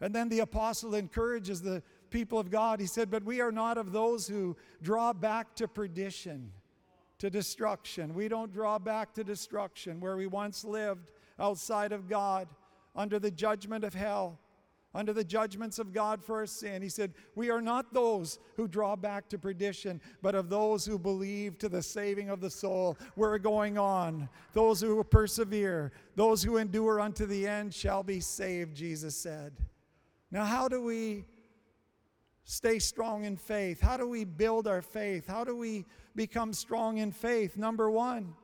And 0.00 0.14
then 0.14 0.28
the 0.28 0.40
apostle 0.40 0.94
encourages 0.94 1.62
the 1.62 1.82
people 2.10 2.38
of 2.38 2.48
God. 2.48 2.78
He 2.78 2.86
said, 2.86 3.10
But 3.10 3.24
we 3.24 3.40
are 3.40 3.52
not 3.52 3.76
of 3.76 3.90
those 3.90 4.28
who 4.28 4.56
draw 4.82 5.12
back 5.12 5.56
to 5.56 5.66
perdition 5.66 6.52
to 7.22 7.30
destruction. 7.30 8.14
We 8.14 8.26
don't 8.26 8.52
draw 8.52 8.80
back 8.80 9.14
to 9.14 9.22
destruction 9.22 10.00
where 10.00 10.16
we 10.16 10.26
once 10.26 10.64
lived 10.64 11.12
outside 11.38 11.92
of 11.92 12.08
God 12.08 12.48
under 12.96 13.20
the 13.20 13.30
judgment 13.30 13.84
of 13.84 13.94
hell, 13.94 14.40
under 14.92 15.12
the 15.12 15.22
judgments 15.22 15.78
of 15.78 15.92
God 15.92 16.24
for 16.24 16.38
our 16.38 16.46
sin. 16.46 16.82
He 16.82 16.88
said, 16.88 17.14
We 17.36 17.48
are 17.48 17.62
not 17.62 17.94
those 17.94 18.40
who 18.56 18.66
draw 18.66 18.96
back 18.96 19.28
to 19.28 19.38
perdition, 19.38 20.00
but 20.20 20.34
of 20.34 20.48
those 20.48 20.84
who 20.84 20.98
believe 20.98 21.58
to 21.58 21.68
the 21.68 21.80
saving 21.80 22.28
of 22.28 22.40
the 22.40 22.50
soul. 22.50 22.98
We're 23.14 23.38
going 23.38 23.78
on. 23.78 24.28
Those 24.52 24.80
who 24.80 25.04
persevere, 25.04 25.92
those 26.16 26.42
who 26.42 26.56
endure 26.56 27.00
unto 27.00 27.24
the 27.24 27.46
end 27.46 27.72
shall 27.72 28.02
be 28.02 28.18
saved, 28.18 28.74
Jesus 28.74 29.14
said. 29.14 29.52
Now, 30.32 30.44
how 30.44 30.66
do 30.66 30.82
we 30.82 31.24
stay 32.44 32.78
strong 32.78 33.24
in 33.24 33.36
faith? 33.36 33.80
How 33.80 33.96
do 33.96 34.08
we 34.08 34.24
build 34.24 34.66
our 34.66 34.82
faith? 34.82 35.26
How 35.26 35.44
do 35.44 35.56
we 35.56 35.84
become 36.14 36.52
strong 36.52 36.98
in 36.98 37.12
faith? 37.12 37.56
Number 37.56 37.90
one, 37.90 38.34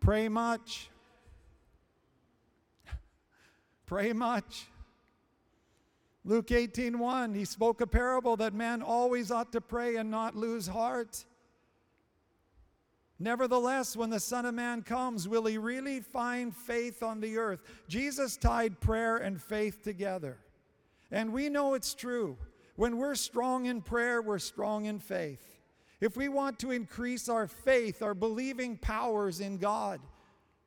pray 0.00 0.28
much. 0.28 0.90
pray 3.86 4.12
much. 4.12 4.66
Luke 6.24 6.50
18 6.50 6.98
1, 6.98 7.34
he 7.34 7.44
spoke 7.44 7.80
a 7.82 7.86
parable 7.86 8.36
that 8.36 8.54
man 8.54 8.80
always 8.80 9.30
ought 9.30 9.52
to 9.52 9.60
pray 9.60 9.96
and 9.96 10.10
not 10.10 10.34
lose 10.34 10.66
heart. 10.66 11.24
Nevertheless, 13.18 13.96
when 13.96 14.10
the 14.10 14.18
Son 14.20 14.44
of 14.44 14.54
Man 14.54 14.82
comes, 14.82 15.28
will 15.28 15.44
he 15.44 15.56
really 15.56 16.00
find 16.00 16.54
faith 16.54 17.02
on 17.02 17.20
the 17.20 17.36
earth? 17.36 17.62
Jesus 17.88 18.36
tied 18.36 18.80
prayer 18.80 19.18
and 19.18 19.40
faith 19.40 19.82
together. 19.82 20.38
And 21.10 21.32
we 21.32 21.48
know 21.48 21.74
it's 21.74 21.94
true. 21.94 22.36
When 22.76 22.96
we're 22.98 23.14
strong 23.14 23.66
in 23.66 23.82
prayer, 23.82 24.20
we're 24.20 24.38
strong 24.38 24.86
in 24.86 24.98
faith. 24.98 25.60
If 26.00 26.16
we 26.16 26.28
want 26.28 26.58
to 26.60 26.70
increase 26.70 27.28
our 27.28 27.46
faith, 27.46 28.02
our 28.02 28.14
believing 28.14 28.76
powers 28.76 29.40
in 29.40 29.58
God 29.58 30.00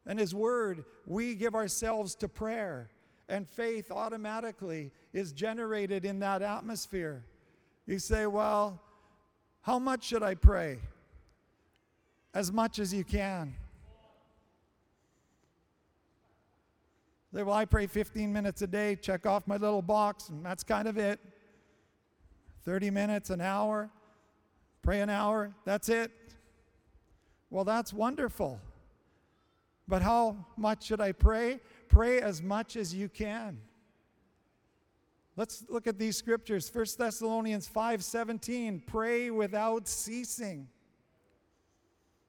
and 0.05 0.17
His 0.17 0.33
Word, 0.33 0.85
we 1.05 1.35
give 1.35 1.53
ourselves 1.53 2.15
to 2.15 2.29
prayer. 2.29 2.89
And 3.29 3.47
faith 3.47 3.91
automatically 3.91 4.91
is 5.11 5.33
generated 5.33 6.05
in 6.05 6.19
that 6.19 6.41
atmosphere. 6.41 7.25
You 7.85 7.99
say, 7.99 8.25
Well, 8.25 8.81
how 9.61 9.79
much 9.79 10.05
should 10.05 10.23
I 10.23 10.35
pray? 10.35 10.79
As 12.33 12.53
much 12.53 12.79
as 12.79 12.93
you 12.93 13.03
can. 13.03 13.53
Say, 17.33 17.43
well, 17.43 17.55
I 17.55 17.65
pray 17.65 17.85
15 17.85 18.31
minutes 18.31 18.61
a 18.61 18.67
day, 18.67 18.95
check 18.95 19.25
off 19.25 19.45
my 19.45 19.57
little 19.57 19.81
box, 19.81 20.29
and 20.29 20.43
that's 20.43 20.63
kind 20.63 20.87
of 20.87 20.97
it. 20.97 21.19
30 22.67 22.91
minutes, 22.91 23.29
an 23.29 23.39
hour, 23.39 23.89
pray 24.81 24.99
an 24.99 25.09
hour, 25.09 25.55
that's 25.63 25.87
it. 25.87 26.11
Well, 27.49 27.63
that's 27.63 27.93
wonderful. 27.93 28.59
But 29.87 30.01
how 30.01 30.35
much 30.57 30.83
should 30.83 30.99
I 30.99 31.13
pray? 31.13 31.61
Pray 31.87 32.19
as 32.19 32.41
much 32.41 32.75
as 32.75 32.93
you 32.93 33.07
can. 33.07 33.61
Let's 35.37 35.63
look 35.69 35.87
at 35.87 35.97
these 35.97 36.17
scriptures. 36.17 36.67
1 36.67 36.97
Thessalonians 36.97 37.69
5:17, 37.69 38.81
pray 38.85 39.29
without 39.29 39.87
ceasing. 39.87 40.67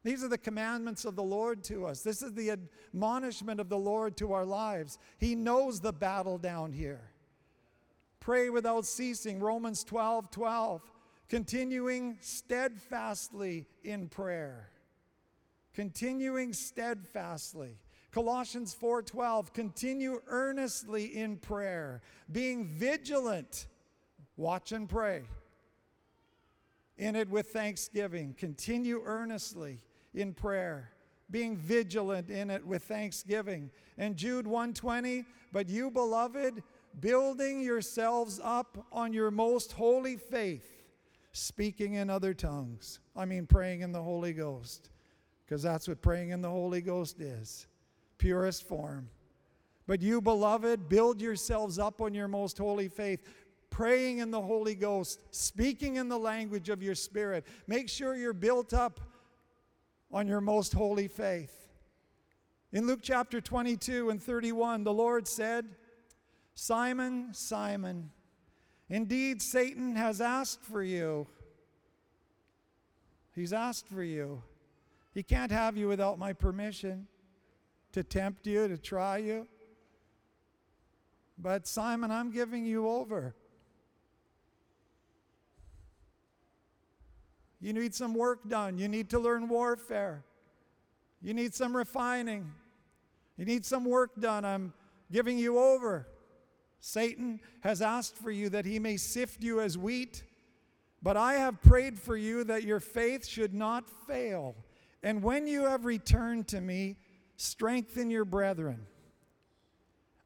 These 0.04 0.22
are 0.22 0.28
the 0.28 0.38
commandments 0.38 1.04
of 1.04 1.16
the 1.16 1.22
Lord 1.24 1.64
to 1.64 1.84
us. 1.84 2.02
This 2.02 2.22
is 2.22 2.32
the 2.34 2.52
admonishment 2.52 3.58
of 3.58 3.68
the 3.68 3.76
Lord 3.76 4.16
to 4.18 4.34
our 4.34 4.44
lives. 4.44 5.00
He 5.18 5.34
knows 5.34 5.80
the 5.80 5.92
battle 5.92 6.38
down 6.38 6.70
here. 6.70 7.10
Pray 8.28 8.50
without 8.50 8.84
ceasing. 8.84 9.40
Romans 9.40 9.82
12 9.84 10.30
12. 10.30 10.82
Continuing 11.30 12.18
steadfastly 12.20 13.64
in 13.82 14.06
prayer. 14.10 14.68
Continuing 15.72 16.52
steadfastly. 16.52 17.78
Colossians 18.10 18.76
4:12 18.78 19.54
continue 19.54 20.20
earnestly 20.26 21.06
in 21.16 21.38
prayer 21.38 22.02
being 22.30 22.66
vigilant 22.66 23.66
watch 24.36 24.72
and 24.72 24.90
pray 24.90 25.22
in 26.98 27.16
it 27.16 27.30
with 27.30 27.46
thanksgiving 27.46 28.34
continue 28.36 29.00
earnestly 29.06 29.78
in 30.12 30.34
prayer 30.34 30.90
being 31.30 31.56
vigilant 31.56 32.28
in 32.28 32.50
it 32.50 32.66
with 32.66 32.82
thanksgiving 32.82 33.70
and 33.96 34.16
Jude 34.16 34.46
120 34.46 35.24
but 35.50 35.68
you 35.68 35.90
beloved 35.90 36.62
building 37.00 37.60
yourselves 37.60 38.40
up 38.42 38.86
on 38.92 39.12
your 39.12 39.30
most 39.30 39.72
holy 39.72 40.16
faith 40.16 40.84
speaking 41.32 41.94
in 41.94 42.10
other 42.10 42.34
tongues 42.34 42.98
I 43.16 43.24
mean 43.24 43.46
praying 43.46 43.82
in 43.82 43.92
the 43.92 44.02
Holy 44.02 44.32
Ghost 44.32 44.90
because 45.44 45.62
that's 45.62 45.88
what 45.88 46.02
praying 46.02 46.30
in 46.30 46.42
the 46.42 46.50
Holy 46.50 46.80
Ghost 46.80 47.20
is 47.20 47.66
purest 48.18 48.66
form. 48.66 49.08
But 49.86 50.02
you, 50.02 50.20
beloved, 50.20 50.88
build 50.88 51.22
yourselves 51.22 51.78
up 51.78 52.02
on 52.02 52.12
your 52.12 52.28
most 52.28 52.58
holy 52.58 52.88
faith, 52.88 53.22
praying 53.70 54.18
in 54.18 54.30
the 54.30 54.40
Holy 54.40 54.74
Ghost, 54.74 55.22
speaking 55.30 55.96
in 55.96 56.08
the 56.08 56.18
language 56.18 56.68
of 56.68 56.82
your 56.82 56.94
spirit. 56.94 57.46
Make 57.66 57.88
sure 57.88 58.14
you're 58.14 58.34
built 58.34 58.74
up 58.74 59.00
on 60.12 60.28
your 60.28 60.42
most 60.42 60.74
holy 60.74 61.08
faith. 61.08 61.54
In 62.70 62.86
Luke 62.86 63.00
chapter 63.02 63.40
22 63.40 64.10
and 64.10 64.22
31, 64.22 64.84
the 64.84 64.92
Lord 64.92 65.26
said, 65.26 65.76
Simon, 66.60 67.28
Simon, 67.34 68.10
indeed 68.88 69.40
Satan 69.40 69.94
has 69.94 70.20
asked 70.20 70.64
for 70.64 70.82
you. 70.82 71.28
He's 73.32 73.52
asked 73.52 73.86
for 73.86 74.02
you. 74.02 74.42
He 75.14 75.22
can't 75.22 75.52
have 75.52 75.76
you 75.76 75.86
without 75.86 76.18
my 76.18 76.32
permission 76.32 77.06
to 77.92 78.02
tempt 78.02 78.44
you, 78.44 78.66
to 78.66 78.76
try 78.76 79.18
you. 79.18 79.46
But 81.38 81.68
Simon, 81.68 82.10
I'm 82.10 82.32
giving 82.32 82.66
you 82.66 82.88
over. 82.88 83.36
You 87.60 87.72
need 87.72 87.94
some 87.94 88.14
work 88.14 88.48
done. 88.48 88.78
You 88.78 88.88
need 88.88 89.10
to 89.10 89.20
learn 89.20 89.48
warfare. 89.48 90.24
You 91.22 91.34
need 91.34 91.54
some 91.54 91.76
refining. 91.76 92.50
You 93.36 93.44
need 93.44 93.64
some 93.64 93.84
work 93.84 94.20
done. 94.20 94.44
I'm 94.44 94.72
giving 95.12 95.38
you 95.38 95.56
over. 95.56 96.08
Satan 96.80 97.40
has 97.60 97.82
asked 97.82 98.16
for 98.16 98.30
you 98.30 98.48
that 98.50 98.64
he 98.64 98.78
may 98.78 98.96
sift 98.96 99.42
you 99.42 99.60
as 99.60 99.76
wheat, 99.76 100.22
but 101.02 101.16
I 101.16 101.34
have 101.34 101.62
prayed 101.62 101.98
for 101.98 102.16
you 102.16 102.44
that 102.44 102.64
your 102.64 102.80
faith 102.80 103.26
should 103.26 103.54
not 103.54 103.88
fail. 104.06 104.54
And 105.02 105.22
when 105.22 105.46
you 105.46 105.64
have 105.66 105.84
returned 105.84 106.48
to 106.48 106.60
me, 106.60 106.96
strengthen 107.36 108.10
your 108.10 108.24
brethren. 108.24 108.86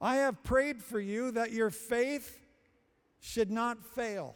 I 0.00 0.16
have 0.16 0.42
prayed 0.42 0.82
for 0.82 0.98
you 0.98 1.30
that 1.32 1.52
your 1.52 1.70
faith 1.70 2.40
should 3.20 3.50
not 3.50 3.84
fail. 3.84 4.34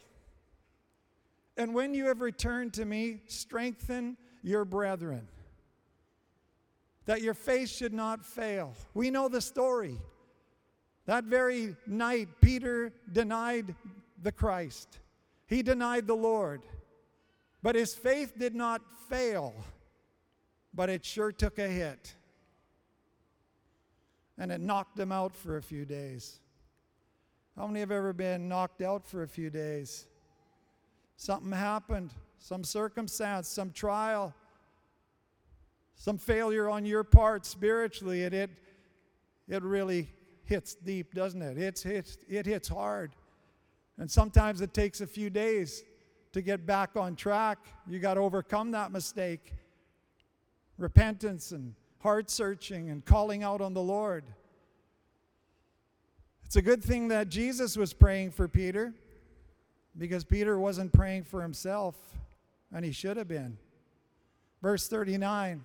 And 1.57 1.73
when 1.73 1.93
you 1.93 2.05
have 2.05 2.21
returned 2.21 2.73
to 2.75 2.85
me, 2.85 3.21
strengthen 3.27 4.15
your 4.43 4.63
brethren. 4.63 5.27
That 7.05 7.21
your 7.21 7.33
faith 7.33 7.69
should 7.69 7.93
not 7.93 8.25
fail. 8.25 8.73
We 8.93 9.09
know 9.09 9.27
the 9.27 9.41
story. 9.41 9.97
That 11.07 11.23
very 11.23 11.75
night, 11.87 12.27
Peter 12.41 12.93
denied 13.11 13.73
the 14.21 14.31
Christ, 14.31 14.99
he 15.47 15.63
denied 15.63 16.05
the 16.05 16.15
Lord. 16.15 16.61
But 17.63 17.75
his 17.75 17.95
faith 17.95 18.33
did 18.37 18.53
not 18.53 18.81
fail, 19.09 19.55
but 20.73 20.89
it 20.89 21.03
sure 21.03 21.31
took 21.31 21.57
a 21.57 21.67
hit 21.67 22.13
and 24.37 24.51
it 24.51 24.61
knocked 24.61 24.99
him 24.99 25.11
out 25.11 25.35
for 25.35 25.57
a 25.57 25.61
few 25.61 25.83
days. 25.83 26.39
How 27.55 27.65
many 27.65 27.79
have 27.79 27.91
ever 27.91 28.13
been 28.13 28.47
knocked 28.47 28.81
out 28.81 29.05
for 29.05 29.23
a 29.23 29.27
few 29.27 29.49
days? 29.49 30.05
Something 31.15 31.51
happened, 31.51 32.13
some 32.37 32.63
circumstance, 32.63 33.47
some 33.47 33.71
trial, 33.71 34.35
some 35.95 36.19
failure 36.19 36.69
on 36.69 36.85
your 36.85 37.03
part 37.03 37.45
spiritually, 37.45 38.25
and 38.25 38.35
it, 38.35 38.51
it 39.49 39.63
really 39.63 40.07
hits 40.47 40.75
deep, 40.75 41.13
doesn't 41.13 41.41
it? 41.41 41.57
It's, 41.57 41.85
it's, 41.85 42.17
it 42.27 42.45
hits 42.45 42.67
hard. 42.67 43.11
And 43.97 44.09
sometimes 44.09 44.61
it 44.61 44.73
takes 44.73 45.01
a 45.01 45.07
few 45.07 45.29
days 45.29 45.83
to 46.33 46.41
get 46.41 46.65
back 46.65 46.95
on 46.95 47.15
track. 47.15 47.59
You 47.87 47.99
got 47.99 48.15
to 48.15 48.21
overcome 48.21 48.71
that 48.71 48.91
mistake. 48.91 49.53
Repentance 50.77 51.51
and 51.51 51.73
heart 51.99 52.29
searching 52.29 52.89
and 52.89 53.03
calling 53.03 53.43
out 53.43 53.61
on 53.61 53.73
the 53.73 53.81
Lord. 53.81 54.23
It's 56.45 56.55
a 56.55 56.61
good 56.61 56.83
thing 56.83 57.09
that 57.09 57.29
Jesus 57.29 57.75
was 57.75 57.93
praying 57.93 58.31
for 58.31 58.47
Peter 58.47 58.93
because 59.97 60.23
Peter 60.23 60.59
wasn't 60.59 60.93
praying 60.93 61.23
for 61.23 61.41
himself, 61.41 61.95
and 62.71 62.85
he 62.85 62.91
should 62.91 63.17
have 63.17 63.27
been. 63.27 63.57
Verse 64.61 64.87
39 64.87 65.63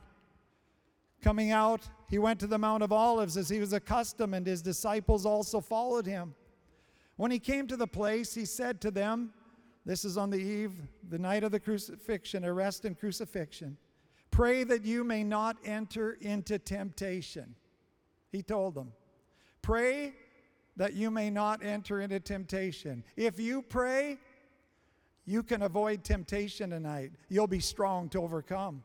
Coming 1.22 1.52
out, 1.52 1.88
he 2.10 2.18
went 2.18 2.40
to 2.40 2.48
the 2.48 2.58
Mount 2.58 2.82
of 2.82 2.92
Olives 2.92 3.36
as 3.36 3.48
he 3.48 3.60
was 3.60 3.72
accustomed, 3.72 4.34
and 4.34 4.46
his 4.46 4.60
disciples 4.60 5.24
also 5.24 5.60
followed 5.60 6.04
him. 6.04 6.34
When 7.16 7.30
he 7.30 7.38
came 7.38 7.68
to 7.68 7.76
the 7.76 7.86
place, 7.86 8.34
he 8.34 8.44
said 8.44 8.80
to 8.80 8.90
them, 8.90 9.32
This 9.86 10.04
is 10.04 10.16
on 10.16 10.30
the 10.30 10.38
eve, 10.38 10.72
the 11.08 11.18
night 11.18 11.44
of 11.44 11.52
the 11.52 11.60
crucifixion, 11.60 12.44
arrest 12.44 12.84
and 12.84 12.98
crucifixion. 12.98 13.76
Pray 14.32 14.64
that 14.64 14.84
you 14.84 15.04
may 15.04 15.22
not 15.22 15.56
enter 15.64 16.18
into 16.20 16.58
temptation. 16.58 17.54
He 18.32 18.42
told 18.42 18.74
them, 18.74 18.92
Pray 19.60 20.14
that 20.76 20.94
you 20.94 21.10
may 21.10 21.30
not 21.30 21.62
enter 21.62 22.00
into 22.00 22.18
temptation. 22.18 23.04
If 23.16 23.38
you 23.38 23.62
pray, 23.62 24.18
you 25.24 25.44
can 25.44 25.62
avoid 25.62 26.02
temptation 26.02 26.70
tonight. 26.70 27.12
You'll 27.28 27.46
be 27.46 27.60
strong 27.60 28.08
to 28.08 28.22
overcome. 28.22 28.82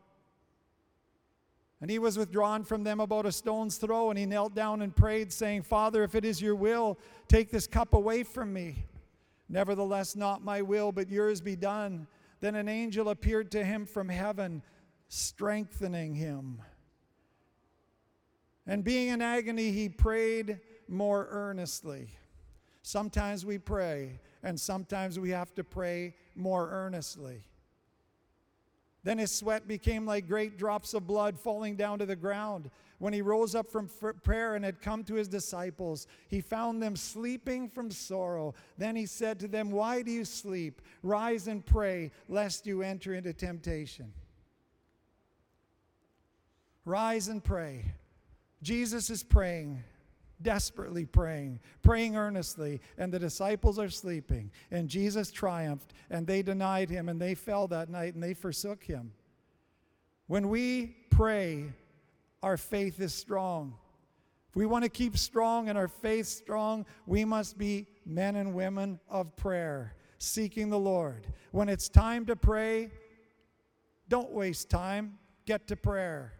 And 1.79 1.91
he 1.91 1.99
was 1.99 2.17
withdrawn 2.17 2.63
from 2.63 2.83
them 2.83 2.99
about 2.99 3.25
a 3.25 3.31
stone's 3.31 3.77
throw, 3.77 4.09
and 4.09 4.17
he 4.17 4.25
knelt 4.25 4.55
down 4.55 4.81
and 4.81 4.95
prayed, 4.95 5.31
saying, 5.31 5.61
Father, 5.61 6.03
if 6.03 6.15
it 6.15 6.25
is 6.25 6.41
your 6.41 6.55
will, 6.55 6.97
take 7.27 7.51
this 7.51 7.67
cup 7.67 7.93
away 7.93 8.23
from 8.23 8.51
me. 8.51 8.85
Nevertheless, 9.47 10.15
not 10.15 10.43
my 10.43 10.61
will, 10.61 10.91
but 10.91 11.09
yours 11.09 11.39
be 11.39 11.55
done. 11.55 12.07
Then 12.39 12.55
an 12.55 12.67
angel 12.67 13.09
appeared 13.09 13.51
to 13.51 13.63
him 13.63 13.85
from 13.85 14.09
heaven 14.09 14.63
strengthening 15.07 16.15
him. 16.15 16.61
And 18.65 18.83
being 18.83 19.09
in 19.09 19.21
agony, 19.21 19.71
he 19.71 19.87
prayed 19.87 20.59
more 20.87 21.27
earnestly. 21.29 22.09
Sometimes 22.81 23.45
we 23.45 23.57
pray, 23.57 24.19
and 24.43 24.59
sometimes 24.59 25.19
we 25.19 25.29
have 25.29 25.53
to 25.55 25.63
pray 25.63 26.15
more 26.35 26.69
earnestly. 26.69 27.43
Then 29.03 29.17
his 29.17 29.31
sweat 29.31 29.67
became 29.67 30.05
like 30.05 30.27
great 30.27 30.57
drops 30.57 30.93
of 30.93 31.07
blood 31.07 31.39
falling 31.39 31.75
down 31.75 31.99
to 31.99 32.05
the 32.05 32.15
ground. 32.15 32.69
When 32.99 33.13
he 33.13 33.21
rose 33.21 33.53
up 33.53 33.69
from 33.69 33.89
prayer 34.23 34.55
and 34.55 34.65
had 34.65 34.81
come 34.81 35.03
to 35.03 35.13
his 35.13 35.27
disciples, 35.27 36.07
he 36.27 36.41
found 36.41 36.81
them 36.81 36.95
sleeping 36.95 37.69
from 37.69 37.91
sorrow. 37.91 38.55
Then 38.77 38.95
he 38.95 39.05
said 39.05 39.39
to 39.39 39.47
them, 39.47 39.71
Why 39.71 40.01
do 40.01 40.11
you 40.11 40.25
sleep? 40.25 40.81
Rise 41.03 41.47
and 41.47 41.63
pray, 41.65 42.11
lest 42.27 42.65
you 42.65 42.81
enter 42.81 43.13
into 43.13 43.33
temptation. 43.33 44.13
Rise 46.85 47.27
and 47.27 47.43
pray. 47.43 47.85
Jesus 48.63 49.09
is 49.09 49.21
praying, 49.21 49.83
desperately 50.41 51.05
praying, 51.05 51.59
praying 51.81 52.15
earnestly, 52.15 52.81
and 52.97 53.11
the 53.11 53.19
disciples 53.19 53.79
are 53.79 53.89
sleeping. 53.89 54.51
And 54.71 54.87
Jesus 54.87 55.31
triumphed, 55.31 55.93
and 56.09 56.27
they 56.27 56.41
denied 56.41 56.89
him, 56.89 57.09
and 57.09 57.19
they 57.19 57.35
fell 57.35 57.67
that 57.69 57.89
night, 57.89 58.13
and 58.13 58.23
they 58.23 58.33
forsook 58.33 58.83
him. 58.83 59.11
When 60.27 60.49
we 60.49 60.95
pray, 61.09 61.73
our 62.43 62.57
faith 62.57 62.99
is 62.99 63.13
strong. 63.13 63.75
If 64.49 64.55
we 64.55 64.65
want 64.65 64.83
to 64.83 64.89
keep 64.89 65.17
strong 65.17 65.69
and 65.69 65.77
our 65.77 65.87
faith 65.87 66.27
strong, 66.27 66.85
we 67.05 67.25
must 67.25 67.57
be 67.57 67.87
men 68.05 68.35
and 68.35 68.53
women 68.53 68.99
of 69.09 69.35
prayer, 69.35 69.95
seeking 70.19 70.69
the 70.69 70.79
Lord. 70.79 71.27
When 71.51 71.69
it's 71.69 71.89
time 71.89 72.25
to 72.27 72.35
pray, 72.35 72.91
don't 74.09 74.31
waste 74.31 74.69
time, 74.69 75.17
get 75.45 75.67
to 75.67 75.75
prayer 75.75 76.36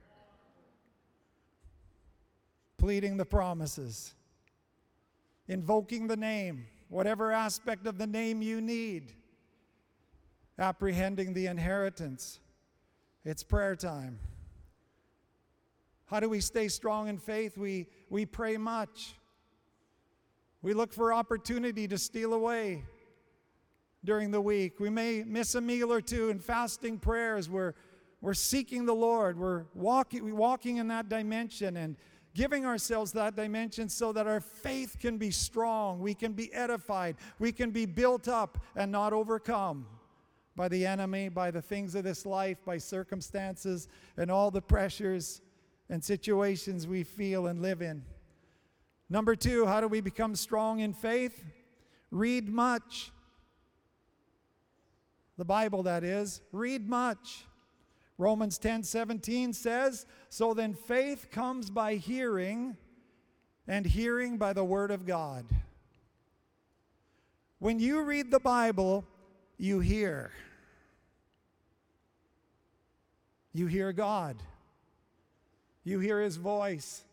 pleading 2.78 3.18
the 3.18 3.26
promises, 3.26 4.14
invoking 5.48 6.08
the 6.08 6.18
name, 6.18 6.66
whatever 6.90 7.32
aspect 7.32 7.88
of 7.88 7.98
the 7.98 8.08
name 8.08 8.42
you 8.42 8.62
need. 8.62 9.14
Apprehending 10.60 11.34
the 11.34 11.46
inheritance. 11.46 12.40
It's 13.24 13.44
prayer 13.44 13.76
time. 13.76 14.18
How 16.08 16.20
do 16.20 16.30
we 16.30 16.40
stay 16.40 16.68
strong 16.68 17.10
in 17.10 17.20
faith? 17.20 17.58
We, 17.58 17.88
we 18.10 18.26
pray 18.26 18.58
much. 18.58 19.14
We 20.62 20.74
look 20.74 20.94
for 20.94 21.14
opportunity 21.14 21.88
to 21.90 21.98
steal 21.98 22.34
away 22.34 22.86
during 24.04 24.32
the 24.32 24.42
week. 24.42 24.80
We 24.80 24.90
may 24.90 25.24
miss 25.24 25.54
a 25.56 25.62
meal 25.62 25.92
or 25.92 26.02
two 26.02 26.30
in 26.30 26.40
fasting 26.40 26.98
prayers. 26.98 27.50
We're, 27.50 27.74
we're 28.22 28.34
seeking 28.34 28.86
the 28.86 28.96
Lord. 28.96 29.38
We're 29.38 29.66
walking, 29.76 30.36
walking 30.36 30.78
in 30.78 30.88
that 30.88 31.10
dimension 31.10 31.78
and 31.78 31.98
giving 32.38 32.68
ourselves 32.68 33.12
that 33.14 33.36
dimension 33.36 33.90
so 33.90 34.14
that 34.14 34.28
our 34.28 34.40
faith 34.40 34.96
can 35.00 35.18
be 35.18 35.32
strong, 35.32 36.00
we 36.00 36.14
can 36.14 36.34
be 36.34 36.54
edified, 36.54 37.16
we 37.40 37.52
can 37.52 37.72
be 37.72 37.88
built 37.88 38.28
up 38.28 38.60
and 38.76 38.92
not 38.92 39.12
overcome 39.12 39.88
by 40.56 40.68
the 40.68 40.86
enemy, 40.86 41.30
by 41.30 41.50
the 41.50 41.62
things 41.62 41.96
of 41.96 42.04
this 42.04 42.28
life, 42.28 42.64
by 42.64 42.78
circumstances 42.78 43.88
and 44.18 44.30
all 44.30 44.52
the 44.52 44.62
pressures 44.62 45.42
and 45.90 46.04
situations 46.04 46.86
we 46.86 47.04
feel 47.04 47.48
and 47.48 47.60
live 47.60 47.82
in. 47.82 48.04
Number 49.10 49.36
two, 49.36 49.66
how 49.66 49.82
do 49.82 49.88
we 49.88 50.00
become 50.00 50.36
strong 50.36 50.80
in 50.80 50.94
faith? 50.94 51.44
Read 52.12 52.48
much. 52.48 53.12
The 55.40 55.46
Bible, 55.46 55.82
that 55.84 56.04
is. 56.04 56.42
Read 56.52 56.88
much. 56.88 57.47
Romans 58.18 58.58
10 58.58 58.84
17 58.84 59.54
says, 59.54 60.06
So 60.30 60.54
then 60.54 60.74
faith 60.74 61.30
comes 61.32 61.70
by 61.70 61.96
hearing, 61.96 62.76
and 63.68 63.86
hearing 63.86 64.38
by 64.38 64.54
the 64.54 64.64
Word 64.64 64.92
of 64.92 65.06
God. 65.06 65.46
When 67.60 67.80
you 67.80 68.04
read 68.04 68.32
the 68.32 68.40
Bible, 68.40 69.06
you 69.58 69.80
hear. 69.80 70.32
You 73.54 73.68
hear 73.68 73.92
God. 73.92 74.38
You 75.84 76.00
hear 76.00 76.22
His 76.22 76.38
voice. 76.38 77.04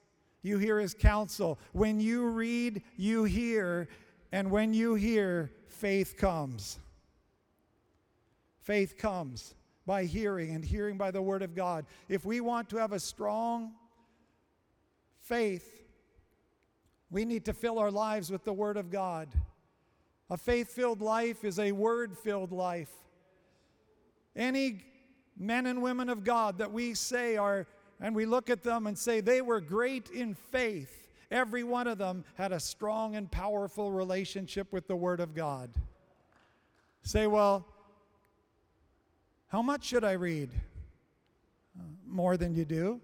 You 0.43 0.59
hear 0.59 0.79
His 0.79 0.95
counsel. 0.95 1.59
When 1.73 2.01
you 2.01 2.29
read, 2.29 2.83
you 2.97 3.25
hear. 3.25 3.89
And 4.33 4.51
when 4.51 4.75
you 4.75 4.95
hear, 4.95 5.51
faith 5.69 6.17
comes. 6.17 6.79
Faith 8.63 8.97
comes 8.99 9.55
by 9.87 10.05
hearing, 10.05 10.55
and 10.55 10.65
hearing 10.65 10.97
by 10.97 11.11
the 11.11 11.23
Word 11.23 11.43
of 11.43 11.55
God. 11.55 11.87
If 12.09 12.25
we 12.25 12.41
want 12.41 12.71
to 12.71 12.77
have 12.77 12.93
a 12.93 13.01
strong 13.01 13.73
faith, 15.21 15.71
we 17.11 17.25
need 17.25 17.45
to 17.45 17.53
fill 17.53 17.79
our 17.79 17.91
lives 17.91 18.31
with 18.31 18.45
the 18.45 18.53
Word 18.53 18.77
of 18.77 18.91
God. 18.91 19.29
A 20.31 20.37
faith 20.37 20.73
filled 20.73 21.03
life 21.03 21.45
is 21.45 21.59
a 21.59 21.73
word 21.73 22.17
filled 22.17 22.51
life. 22.51 22.91
Any 24.35 24.81
men 25.39 25.67
and 25.67 25.83
women 25.83 26.09
of 26.09 26.25
God 26.25 26.59
that 26.59 26.73
we 26.73 26.95
say 26.95 27.37
are, 27.37 27.67
and 28.01 28.15
we 28.15 28.25
look 28.25 28.49
at 28.51 28.63
them 28.63 28.87
and 28.87 28.99
say 28.99 29.21
they 29.21 29.43
were 29.43 29.61
great 29.61 30.11
in 30.11 30.35
faith, 30.35 31.09
every 31.31 31.63
one 31.63 31.87
of 31.87 31.99
them 31.99 32.25
had 32.37 32.53
a 32.53 32.61
strong 32.61 33.17
and 33.17 33.31
powerful 33.31 33.93
relationship 33.93 34.73
with 34.73 34.89
the 34.89 34.97
Word 34.97 35.21
of 35.21 35.35
God. 35.35 35.71
Say, 37.03 37.27
well, 37.27 37.67
how 39.49 39.63
much 39.63 39.85
should 39.85 40.05
I 40.05 40.13
read? 40.13 40.51
Uh, 41.79 41.83
more 42.07 42.37
than 42.37 42.55
you 42.55 42.65
do. 42.65 43.01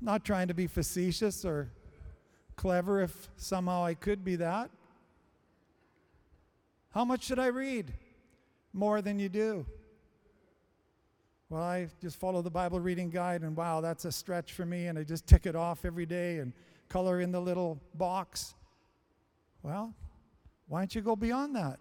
Not 0.00 0.24
trying 0.24 0.48
to 0.48 0.54
be 0.54 0.66
facetious 0.66 1.44
or 1.44 1.70
clever 2.56 3.00
if 3.00 3.28
somehow 3.36 3.84
I 3.84 3.94
could 3.94 4.24
be 4.24 4.36
that. 4.36 4.70
How 6.90 7.04
much 7.04 7.24
should 7.24 7.38
I 7.38 7.46
read? 7.46 7.92
More 8.72 9.02
than 9.02 9.18
you 9.18 9.28
do. 9.28 9.66
Well, 11.50 11.62
I 11.62 11.88
just 12.02 12.20
follow 12.20 12.42
the 12.42 12.50
Bible 12.50 12.78
reading 12.78 13.08
guide, 13.08 13.42
and 13.42 13.56
wow, 13.56 13.80
that's 13.80 14.04
a 14.04 14.12
stretch 14.12 14.52
for 14.52 14.66
me, 14.66 14.86
and 14.88 14.98
I 14.98 15.02
just 15.02 15.26
tick 15.26 15.46
it 15.46 15.56
off 15.56 15.84
every 15.84 16.04
day 16.04 16.38
and 16.38 16.52
color 16.88 17.20
in 17.20 17.32
the 17.32 17.40
little 17.40 17.80
box. 17.94 18.54
Well, 19.62 19.94
why 20.68 20.80
don't 20.80 20.94
you 20.94 21.00
go 21.00 21.16
beyond 21.16 21.56
that? 21.56 21.78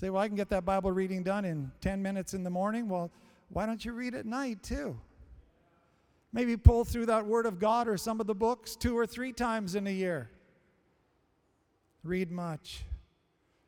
Say, 0.00 0.08
well, 0.08 0.22
I 0.22 0.28
can 0.28 0.36
get 0.36 0.48
that 0.48 0.64
Bible 0.64 0.90
reading 0.92 1.22
done 1.22 1.44
in 1.44 1.70
10 1.82 2.00
minutes 2.00 2.32
in 2.32 2.42
the 2.42 2.48
morning. 2.48 2.88
Well, 2.88 3.10
why 3.50 3.66
don't 3.66 3.84
you 3.84 3.92
read 3.92 4.14
at 4.14 4.24
night 4.24 4.62
too? 4.62 4.98
Maybe 6.32 6.56
pull 6.56 6.86
through 6.86 7.04
that 7.06 7.26
Word 7.26 7.44
of 7.44 7.58
God 7.58 7.86
or 7.86 7.98
some 7.98 8.18
of 8.18 8.26
the 8.26 8.34
books 8.34 8.76
two 8.76 8.96
or 8.96 9.06
three 9.06 9.30
times 9.34 9.74
in 9.74 9.86
a 9.86 9.90
year. 9.90 10.30
Read 12.02 12.30
much. 12.30 12.86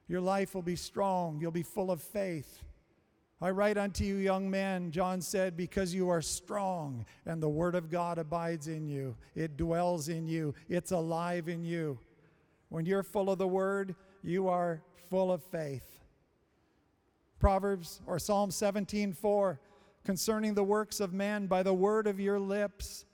Your 0.08 0.22
life 0.22 0.54
will 0.54 0.62
be 0.62 0.74
strong, 0.74 1.38
you'll 1.38 1.50
be 1.50 1.62
full 1.62 1.90
of 1.90 2.00
faith. 2.00 2.62
I 3.42 3.50
write 3.50 3.76
unto 3.76 4.02
you, 4.02 4.16
young 4.16 4.50
men, 4.50 4.90
John 4.90 5.20
said, 5.20 5.54
because 5.54 5.94
you 5.94 6.08
are 6.08 6.22
strong 6.22 7.04
and 7.26 7.42
the 7.42 7.48
Word 7.50 7.74
of 7.74 7.90
God 7.90 8.16
abides 8.16 8.68
in 8.68 8.88
you. 8.88 9.16
It 9.34 9.58
dwells 9.58 10.08
in 10.08 10.26
you, 10.26 10.54
it's 10.70 10.92
alive 10.92 11.48
in 11.50 11.62
you. 11.62 11.98
When 12.70 12.86
you're 12.86 13.02
full 13.02 13.28
of 13.28 13.36
the 13.36 13.46
Word, 13.46 13.94
you 14.22 14.48
are 14.48 14.80
full 15.10 15.30
of 15.30 15.42
faith. 15.42 15.91
Proverbs 17.42 18.00
or 18.06 18.20
Psalm 18.20 18.50
17:4 18.50 19.58
concerning 20.04 20.54
the 20.54 20.62
works 20.62 21.00
of 21.00 21.12
man 21.12 21.48
by 21.48 21.64
the 21.64 21.74
word 21.74 22.06
of 22.06 22.20
your 22.20 22.38
lips 22.38 23.04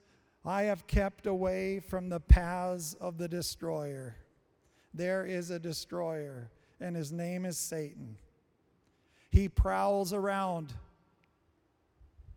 I 0.45 0.63
have 0.63 0.85
kept 0.85 1.25
away 1.25 1.79
from 1.79 2.09
the 2.09 2.19
paths 2.19 2.93
of 3.01 3.17
the 3.17 3.27
destroyer. 3.27 4.17
There 4.93 5.25
is 5.25 5.49
a 5.49 5.57
destroyer 5.57 6.51
and 6.79 6.95
his 6.95 7.11
name 7.11 7.43
is 7.43 7.57
Satan. 7.57 8.17
He 9.31 9.49
prowls 9.49 10.13
around 10.13 10.75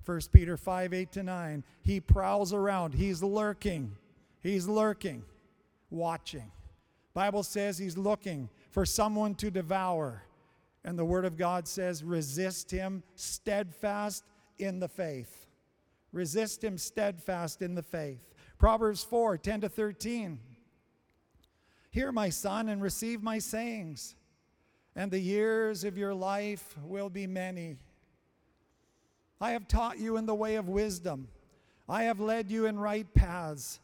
1 0.06 0.20
Peter 0.32 0.56
5 0.56 0.94
8 0.94 1.12
to 1.12 1.22
9. 1.22 1.64
He 1.82 2.00
prowls 2.00 2.54
around. 2.54 2.94
He's 2.94 3.22
lurking. 3.22 3.94
He's 4.40 4.66
lurking, 4.66 5.24
watching. 5.90 6.52
Bible 7.12 7.42
says 7.42 7.76
he's 7.76 7.98
looking 7.98 8.48
for 8.70 8.86
someone 8.86 9.34
to 9.34 9.50
devour. 9.50 10.22
And 10.84 10.98
the 10.98 11.04
Word 11.04 11.24
of 11.24 11.36
God 11.36 11.68
says, 11.68 12.02
resist 12.02 12.70
him 12.70 13.02
steadfast 13.14 14.24
in 14.58 14.80
the 14.80 14.88
faith. 14.88 15.46
Resist 16.12 16.62
him 16.62 16.76
steadfast 16.76 17.62
in 17.62 17.74
the 17.74 17.82
faith. 17.82 18.20
Proverbs 18.58 19.02
4 19.02 19.38
10 19.38 19.62
to 19.62 19.68
13. 19.68 20.38
Hear, 21.90 22.10
my 22.10 22.30
son, 22.30 22.68
and 22.68 22.82
receive 22.82 23.22
my 23.22 23.38
sayings, 23.38 24.14
and 24.96 25.10
the 25.10 25.18
years 25.18 25.84
of 25.84 25.98
your 25.98 26.14
life 26.14 26.76
will 26.84 27.10
be 27.10 27.26
many. 27.26 27.76
I 29.40 29.50
have 29.50 29.68
taught 29.68 29.98
you 29.98 30.16
in 30.16 30.24
the 30.24 30.34
way 30.34 30.54
of 30.54 30.68
wisdom, 30.68 31.28
I 31.88 32.04
have 32.04 32.20
led 32.20 32.50
you 32.50 32.66
in 32.66 32.78
right 32.78 33.12
paths. 33.12 33.80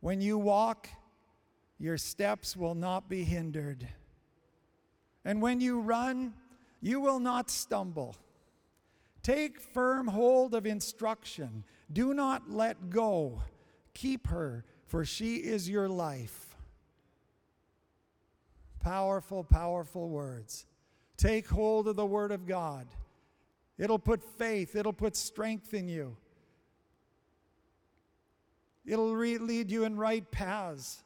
When 0.00 0.20
you 0.20 0.36
walk, 0.36 0.88
your 1.78 1.98
steps 1.98 2.56
will 2.56 2.74
not 2.74 3.08
be 3.08 3.22
hindered. 3.22 3.86
And 5.24 5.40
when 5.40 5.60
you 5.60 5.80
run, 5.80 6.34
you 6.80 7.00
will 7.00 7.20
not 7.20 7.50
stumble. 7.50 8.16
Take 9.22 9.60
firm 9.60 10.08
hold 10.08 10.54
of 10.54 10.66
instruction. 10.66 11.64
Do 11.92 12.12
not 12.12 12.50
let 12.50 12.90
go. 12.90 13.42
Keep 13.94 14.26
her, 14.28 14.64
for 14.86 15.04
she 15.04 15.36
is 15.36 15.68
your 15.68 15.88
life. 15.88 16.56
Powerful, 18.80 19.44
powerful 19.44 20.08
words. 20.08 20.66
Take 21.16 21.48
hold 21.48 21.86
of 21.86 21.94
the 21.94 22.06
Word 22.06 22.32
of 22.32 22.46
God. 22.46 22.88
It'll 23.78 23.98
put 23.98 24.22
faith, 24.22 24.74
it'll 24.74 24.92
put 24.92 25.14
strength 25.14 25.72
in 25.72 25.88
you. 25.88 26.16
It'll 28.84 29.14
re- 29.14 29.38
lead 29.38 29.70
you 29.70 29.84
in 29.84 29.96
right 29.96 30.28
paths. 30.30 31.04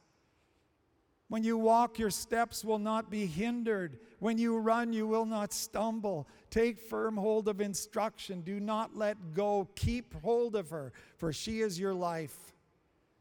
When 1.29 1.43
you 1.43 1.59
walk, 1.59 1.99
your 1.99 2.11
steps 2.11 2.65
will 2.65 2.79
not 2.79 3.11
be 3.11 3.27
hindered. 3.27 3.99
When 4.21 4.39
you 4.39 4.59
run, 4.59 4.93
you 4.93 5.09
will 5.09 5.27
not 5.27 5.53
stumble. 5.53 6.29
Take 6.51 6.79
firm 6.79 7.17
hold 7.17 7.49
of 7.49 7.61
instruction. 7.61 8.43
Do 8.43 8.61
not 8.61 8.97
let 8.97 9.35
go. 9.35 9.69
Keep 9.75 10.15
hold 10.23 10.55
of 10.55 10.71
her, 10.71 10.93
for 11.17 11.33
she 11.33 11.61
is 11.61 11.81
your 11.81 11.95
life. 11.95 12.55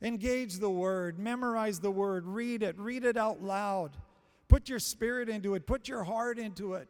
Engage 0.01 0.59
the 0.59 0.69
word, 0.69 1.17
memorize 1.17 1.79
the 1.79 1.89
word, 1.89 2.27
read 2.27 2.61
it, 2.61 2.77
read 2.77 3.05
it 3.05 3.17
out 3.17 3.41
loud. 3.41 3.97
Put 4.47 4.69
your 4.69 4.77
spirit 4.77 5.29
into 5.29 5.55
it, 5.55 5.65
put 5.65 5.87
your 5.87 6.03
heart 6.03 6.37
into 6.37 6.73
it. 6.73 6.87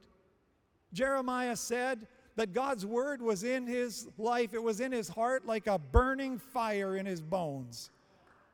Jeremiah 0.92 1.56
said 1.56 2.08
that 2.36 2.52
God's 2.52 2.86
word 2.86 3.22
was 3.22 3.44
in 3.44 3.68
his 3.68 4.08
life, 4.18 4.54
it 4.54 4.62
was 4.62 4.82
in 4.82 4.92
his 4.92 5.08
heart 5.08 5.46
like 5.46 5.68
a 5.68 5.80
burning 5.80 6.38
fire 6.38 6.98
in 6.98 7.06
his 7.06 7.22
bones. 7.22 7.92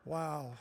Wow. 0.06 0.52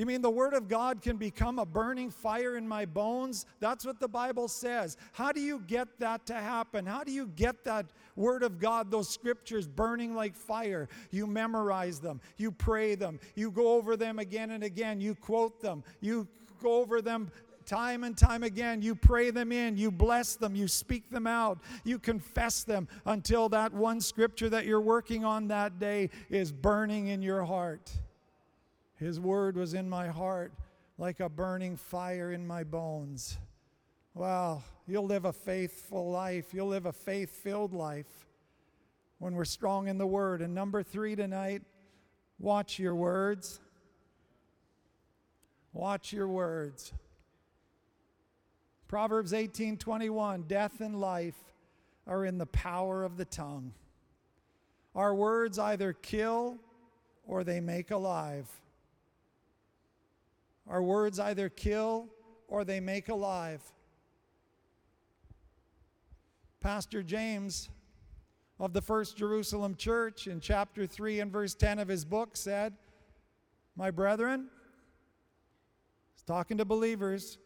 You 0.00 0.06
mean 0.06 0.22
the 0.22 0.30
Word 0.30 0.54
of 0.54 0.66
God 0.66 1.02
can 1.02 1.18
become 1.18 1.58
a 1.58 1.66
burning 1.66 2.08
fire 2.08 2.56
in 2.56 2.66
my 2.66 2.86
bones? 2.86 3.44
That's 3.58 3.84
what 3.84 4.00
the 4.00 4.08
Bible 4.08 4.48
says. 4.48 4.96
How 5.12 5.30
do 5.30 5.42
you 5.42 5.62
get 5.66 5.88
that 5.98 6.24
to 6.24 6.32
happen? 6.32 6.86
How 6.86 7.04
do 7.04 7.12
you 7.12 7.26
get 7.26 7.64
that 7.64 7.84
Word 8.16 8.42
of 8.42 8.58
God, 8.58 8.90
those 8.90 9.10
scriptures 9.10 9.68
burning 9.68 10.14
like 10.14 10.34
fire? 10.34 10.88
You 11.10 11.26
memorize 11.26 12.00
them, 12.00 12.22
you 12.38 12.50
pray 12.50 12.94
them, 12.94 13.20
you 13.34 13.50
go 13.50 13.74
over 13.74 13.94
them 13.94 14.18
again 14.18 14.52
and 14.52 14.64
again, 14.64 15.02
you 15.02 15.14
quote 15.14 15.60
them, 15.60 15.84
you 16.00 16.26
go 16.62 16.76
over 16.76 17.02
them 17.02 17.30
time 17.66 18.02
and 18.02 18.16
time 18.16 18.42
again. 18.42 18.80
You 18.80 18.94
pray 18.94 19.30
them 19.30 19.52
in, 19.52 19.76
you 19.76 19.90
bless 19.90 20.34
them, 20.34 20.54
you 20.56 20.66
speak 20.66 21.10
them 21.10 21.26
out, 21.26 21.58
you 21.84 21.98
confess 21.98 22.64
them 22.64 22.88
until 23.04 23.50
that 23.50 23.74
one 23.74 24.00
scripture 24.00 24.48
that 24.48 24.64
you're 24.64 24.80
working 24.80 25.26
on 25.26 25.48
that 25.48 25.78
day 25.78 26.08
is 26.30 26.52
burning 26.52 27.08
in 27.08 27.20
your 27.20 27.44
heart. 27.44 27.92
His 29.00 29.18
word 29.18 29.56
was 29.56 29.72
in 29.72 29.88
my 29.88 30.08
heart 30.08 30.52
like 30.98 31.20
a 31.20 31.28
burning 31.30 31.78
fire 31.78 32.32
in 32.32 32.46
my 32.46 32.64
bones. 32.64 33.38
Wow, 34.12 34.62
you'll 34.86 35.06
live 35.06 35.24
a 35.24 35.32
faithful 35.32 36.10
life. 36.10 36.52
You'll 36.52 36.68
live 36.68 36.84
a 36.84 36.92
faith 36.92 37.30
filled 37.30 37.72
life 37.72 38.26
when 39.18 39.34
we're 39.34 39.46
strong 39.46 39.88
in 39.88 39.96
the 39.96 40.06
word. 40.06 40.42
And 40.42 40.54
number 40.54 40.82
three 40.82 41.16
tonight, 41.16 41.62
watch 42.38 42.78
your 42.78 42.94
words. 42.94 43.58
Watch 45.72 46.12
your 46.12 46.28
words. 46.28 46.92
Proverbs 48.86 49.32
18 49.32 49.78
21, 49.78 50.42
death 50.42 50.82
and 50.82 51.00
life 51.00 51.38
are 52.06 52.26
in 52.26 52.36
the 52.36 52.46
power 52.46 53.02
of 53.02 53.16
the 53.16 53.24
tongue. 53.24 53.72
Our 54.94 55.14
words 55.14 55.58
either 55.58 55.94
kill 55.94 56.58
or 57.26 57.44
they 57.44 57.60
make 57.60 57.92
alive. 57.92 58.46
Our 60.70 60.80
words 60.80 61.18
either 61.18 61.48
kill 61.48 62.06
or 62.46 62.64
they 62.64 62.78
make 62.78 63.08
alive. 63.08 63.60
Pastor 66.60 67.02
James 67.02 67.68
of 68.60 68.72
the 68.72 68.80
First 68.80 69.16
Jerusalem 69.16 69.74
Church 69.74 70.28
in 70.28 70.38
chapter 70.38 70.86
3 70.86 71.20
and 71.20 71.32
verse 71.32 71.56
10 71.56 71.80
of 71.80 71.88
his 71.88 72.04
book 72.04 72.36
said, 72.36 72.74
My 73.74 73.90
brethren, 73.90 74.48
he's 76.14 76.22
talking 76.22 76.58
to 76.58 76.64
believers, 76.64 77.38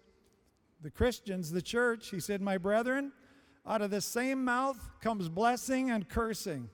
the 0.83 0.91
Christians, 0.91 1.51
the 1.51 1.63
church, 1.63 2.11
he 2.11 2.21
said, 2.21 2.43
My 2.43 2.59
brethren, 2.59 3.11
out 3.67 3.81
of 3.81 3.91
the 3.91 4.03
same 4.03 4.45
mouth 4.45 4.79
comes 5.01 5.31
blessing 5.31 5.91
and 5.91 6.07
cursing. 6.07 6.69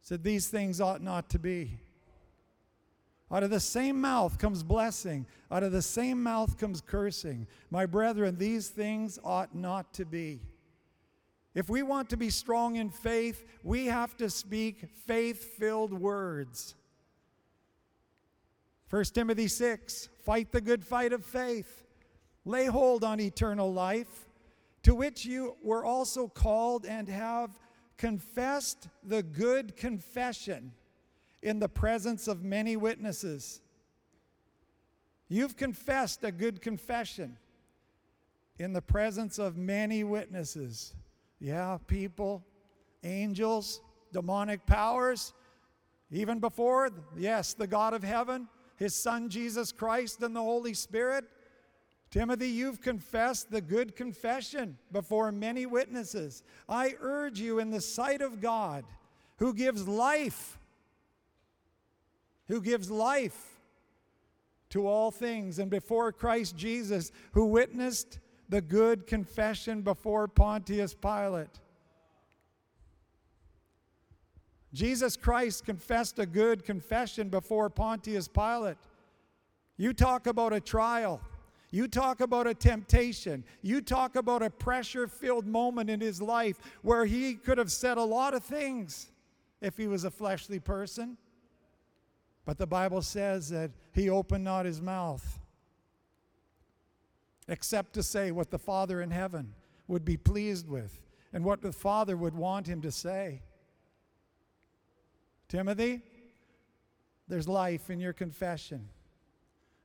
He 0.00 0.08
Said, 0.08 0.22
These 0.22 0.48
things 0.48 0.78
ought 0.78 1.00
not 1.00 1.30
to 1.30 1.38
be. 1.38 1.78
Out 3.32 3.42
of 3.42 3.50
the 3.50 3.60
same 3.60 3.98
mouth 3.98 4.38
comes 4.38 4.62
blessing. 4.62 5.26
Out 5.50 5.62
of 5.62 5.72
the 5.72 5.80
same 5.80 6.22
mouth 6.22 6.58
comes 6.58 6.82
cursing. 6.82 7.46
My 7.70 7.86
brethren, 7.86 8.36
these 8.36 8.68
things 8.68 9.18
ought 9.24 9.54
not 9.54 9.94
to 9.94 10.04
be. 10.04 10.40
If 11.54 11.70
we 11.70 11.82
want 11.82 12.10
to 12.10 12.16
be 12.18 12.28
strong 12.28 12.76
in 12.76 12.90
faith, 12.90 13.46
we 13.62 13.86
have 13.86 14.16
to 14.18 14.28
speak 14.28 14.86
faith 15.06 15.56
filled 15.56 15.92
words. 15.92 16.74
1 18.90 19.04
Timothy 19.04 19.48
6 19.48 20.10
Fight 20.24 20.52
the 20.52 20.60
good 20.60 20.84
fight 20.84 21.14
of 21.14 21.24
faith, 21.24 21.84
lay 22.44 22.66
hold 22.66 23.02
on 23.02 23.18
eternal 23.18 23.72
life, 23.72 24.28
to 24.82 24.94
which 24.94 25.24
you 25.24 25.56
were 25.62 25.84
also 25.84 26.28
called 26.28 26.84
and 26.84 27.08
have 27.08 27.58
confessed 27.96 28.88
the 29.02 29.22
good 29.22 29.74
confession 29.76 30.72
in 31.42 31.58
the 31.58 31.68
presence 31.68 32.28
of 32.28 32.44
many 32.44 32.76
witnesses. 32.76 33.60
You've 35.28 35.56
confessed 35.56 36.22
a 36.24 36.30
good 36.30 36.60
confession 36.60 37.36
in 38.58 38.72
the 38.72 38.82
presence 38.82 39.38
of 39.38 39.56
many 39.56 40.04
witnesses. 40.04 40.94
Yeah, 41.40 41.78
people, 41.86 42.44
angels, 43.02 43.80
demonic 44.12 44.66
powers, 44.66 45.32
even 46.10 46.38
before, 46.38 46.90
yes, 47.16 47.54
the 47.54 47.66
God 47.66 47.94
of 47.94 48.04
heaven, 48.04 48.48
his 48.76 48.94
Son 48.94 49.28
Jesus 49.28 49.72
Christ, 49.72 50.22
and 50.22 50.36
the 50.36 50.42
Holy 50.42 50.74
Spirit. 50.74 51.24
Timothy, 52.10 52.48
you've 52.48 52.82
confessed 52.82 53.50
the 53.50 53.62
good 53.62 53.96
confession 53.96 54.76
before 54.92 55.32
many 55.32 55.64
witnesses. 55.64 56.42
I 56.68 56.94
urge 57.00 57.40
you 57.40 57.58
in 57.58 57.70
the 57.70 57.80
sight 57.80 58.20
of 58.20 58.40
God, 58.40 58.84
who 59.38 59.54
gives 59.54 59.88
life 59.88 60.58
who 62.52 62.60
gives 62.60 62.90
life 62.90 63.58
to 64.68 64.86
all 64.86 65.10
things, 65.10 65.58
and 65.58 65.70
before 65.70 66.12
Christ 66.12 66.54
Jesus, 66.54 67.10
who 67.32 67.46
witnessed 67.46 68.18
the 68.50 68.60
good 68.60 69.06
confession 69.06 69.80
before 69.80 70.28
Pontius 70.28 70.92
Pilate. 70.92 71.60
Jesus 74.74 75.16
Christ 75.16 75.64
confessed 75.64 76.18
a 76.18 76.26
good 76.26 76.62
confession 76.62 77.30
before 77.30 77.70
Pontius 77.70 78.28
Pilate. 78.28 78.76
You 79.78 79.94
talk 79.94 80.26
about 80.26 80.52
a 80.52 80.60
trial. 80.60 81.22
You 81.70 81.88
talk 81.88 82.20
about 82.20 82.46
a 82.46 82.52
temptation. 82.52 83.44
You 83.62 83.80
talk 83.80 84.14
about 84.14 84.42
a 84.42 84.50
pressure 84.50 85.08
filled 85.08 85.46
moment 85.46 85.88
in 85.88 86.02
his 86.02 86.20
life 86.20 86.58
where 86.82 87.06
he 87.06 87.32
could 87.32 87.56
have 87.56 87.72
said 87.72 87.96
a 87.96 88.04
lot 88.04 88.34
of 88.34 88.44
things 88.44 89.10
if 89.62 89.78
he 89.78 89.86
was 89.86 90.04
a 90.04 90.10
fleshly 90.10 90.60
person. 90.60 91.16
But 92.44 92.58
the 92.58 92.66
Bible 92.66 93.02
says 93.02 93.48
that 93.50 93.70
he 93.92 94.10
opened 94.10 94.44
not 94.44 94.66
his 94.66 94.80
mouth 94.80 95.38
except 97.48 97.92
to 97.94 98.02
say 98.02 98.30
what 98.30 98.50
the 98.50 98.58
Father 98.58 99.00
in 99.00 99.10
heaven 99.10 99.54
would 99.88 100.04
be 100.04 100.16
pleased 100.16 100.68
with 100.68 101.00
and 101.32 101.44
what 101.44 101.62
the 101.62 101.72
Father 101.72 102.16
would 102.16 102.34
want 102.34 102.66
him 102.66 102.80
to 102.82 102.90
say. 102.90 103.42
Timothy, 105.48 106.00
there's 107.28 107.48
life 107.48 107.90
in 107.90 108.00
your 108.00 108.12
confession. 108.12 108.88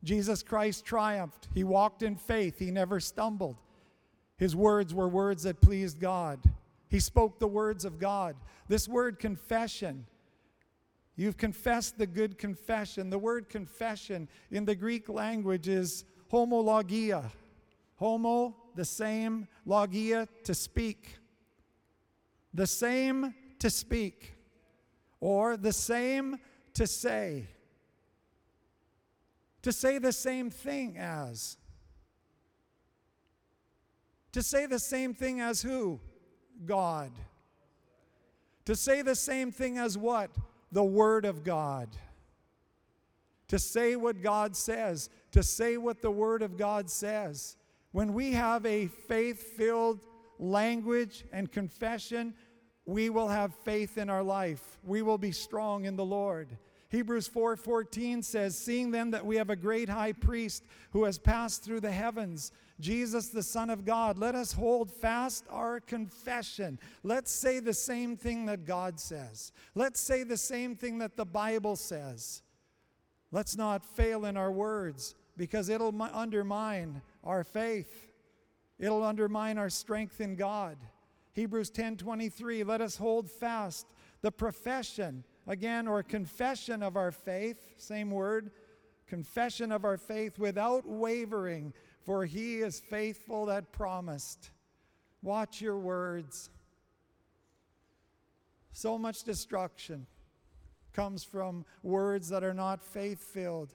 Jesus 0.04 0.44
Christ 0.44 0.86
triumphed. 0.86 1.50
He 1.54 1.64
walked 1.64 2.04
in 2.04 2.16
faith, 2.16 2.60
he 2.60 2.72
never 2.72 3.00
stumbled. 3.00 3.58
His 4.38 4.56
words 4.56 4.94
were 4.94 5.08
words 5.08 5.44
that 5.44 5.62
pleased 5.62 6.00
God. 6.00 6.40
He 6.90 7.00
spoke 7.00 7.40
the 7.40 7.48
words 7.48 7.86
of 7.86 8.00
God. 8.00 8.36
This 8.68 8.88
word 8.88 9.20
confession 9.20 10.06
You've 11.18 11.36
confessed 11.36 11.98
the 11.98 12.06
good 12.06 12.38
confession. 12.38 13.10
The 13.10 13.18
word 13.18 13.50
confession 13.50 14.30
in 14.52 14.66
the 14.66 14.76
Greek 14.76 15.10
language 15.10 15.68
is 15.68 16.06
homologia. 16.32 17.32
Homo, 17.96 18.56
the 18.76 18.86
same, 18.86 19.48
logia, 19.66 20.28
to 20.44 20.54
speak. 20.54 21.18
The 22.54 22.68
same 22.68 23.34
to 23.60 23.70
speak, 23.72 24.36
or 25.20 25.58
the 25.58 25.74
same 25.74 26.38
to 26.76 26.86
say. 26.86 27.48
To 29.64 29.72
say 29.72 29.98
the 29.98 30.14
same 30.14 30.52
thing 30.52 30.98
as. 30.98 31.58
To 34.34 34.44
say 34.44 34.68
the 34.68 34.80
same 34.80 35.16
thing 35.16 35.40
as 35.40 35.64
who? 35.64 36.00
God. 36.66 37.12
To 38.66 38.76
say 38.76 39.02
the 39.02 39.16
same 39.16 39.52
thing 39.52 39.80
as 39.80 39.98
what? 39.98 40.30
The 40.72 40.84
Word 40.84 41.26
of 41.26 41.44
God. 41.44 41.90
To 43.50 43.60
say 43.60 43.96
what 43.96 44.22
God 44.22 44.56
says, 44.56 45.10
to 45.32 45.42
say 45.42 45.78
what 45.78 46.02
the 46.02 46.12
Word 46.12 46.42
of 46.42 46.58
God 46.58 46.90
says. 46.90 47.56
When 47.92 48.14
we 48.14 48.34
have 48.34 48.66
a 48.66 48.88
faith 48.88 49.56
filled 49.56 50.02
language 50.38 51.26
and 51.32 51.52
confession, 51.52 52.34
we 52.86 53.10
will 53.10 53.28
have 53.28 53.54
faith 53.64 53.98
in 53.98 54.10
our 54.10 54.24
life. 54.24 54.78
We 54.84 55.02
will 55.02 55.18
be 55.18 55.32
strong 55.32 55.86
in 55.86 55.96
the 55.96 56.06
Lord. 56.06 56.58
Hebrews 56.90 57.28
4:14 57.28 58.24
says, 58.24 58.58
"Seeing 58.58 58.92
then 58.92 59.12
that 59.12 59.26
we 59.26 59.36
have 59.36 59.50
a 59.50 59.56
great 59.56 59.90
high 59.90 60.14
priest 60.14 60.64
who 60.92 61.04
has 61.04 61.18
passed 61.18 61.64
through 61.64 61.82
the 61.82 61.92
heavens, 61.92 62.52
Jesus 62.80 63.30
the 63.30 63.44
Son 63.44 63.70
of 63.70 63.86
God, 63.86 64.18
let 64.18 64.36
us 64.36 64.54
hold 64.54 64.92
fast 64.92 65.46
our 65.50 65.80
confession. 65.80 66.80
Let's 67.04 67.32
say 67.32 67.60
the 67.60 67.74
same 67.74 68.16
thing 68.16 68.46
that 68.46 68.66
God 68.66 69.00
says. 69.00 69.52
Let's 69.74 70.00
say 70.00 70.24
the 70.24 70.38
same 70.38 70.76
thing 70.76 71.00
that 71.00 71.18
the 71.18 71.26
Bible 71.26 71.76
says. 71.76 72.44
Let's 73.32 73.58
not 73.58 73.84
fail 73.84 74.26
in 74.26 74.38
our 74.38 74.52
words 74.52 75.16
because 75.36 75.70
it'll 75.70 75.94
undermine 76.02 77.02
our 77.24 77.44
faith. 77.44 78.08
It'll 78.80 79.04
undermine 79.04 79.58
our 79.58 79.70
strength 79.70 80.22
in 80.22 80.36
God. 80.36 80.78
Hebrews 81.34 81.72
10:23, 81.72 82.64
let 82.64 82.82
us 82.82 82.98
hold 82.98 83.30
fast 83.30 83.88
the 84.22 84.32
profession 84.32 85.24
again, 85.46 85.88
or 85.88 86.04
confession 86.04 86.84
of 86.84 86.98
our 86.98 87.12
faith, 87.12 87.74
same 87.78 88.12
word, 88.12 88.52
confession 89.08 89.72
of 89.72 89.86
our 89.86 89.98
faith 89.98 90.38
without 90.38 90.86
wavering, 90.86 91.74
for 92.08 92.24
he 92.24 92.60
is 92.60 92.80
faithful 92.80 93.48
that 93.48 93.74
promised. 93.74 94.52
Watch 95.22 95.60
your 95.60 95.78
words. 95.78 96.50
So 98.72 98.98
much 98.98 99.24
destruction 99.24 100.08
comes 100.94 101.26
from 101.26 101.66
words 101.84 102.30
that 102.30 102.46
are 102.46 102.54
not 102.54 102.82
faith 102.82 103.22
filled. 103.22 103.74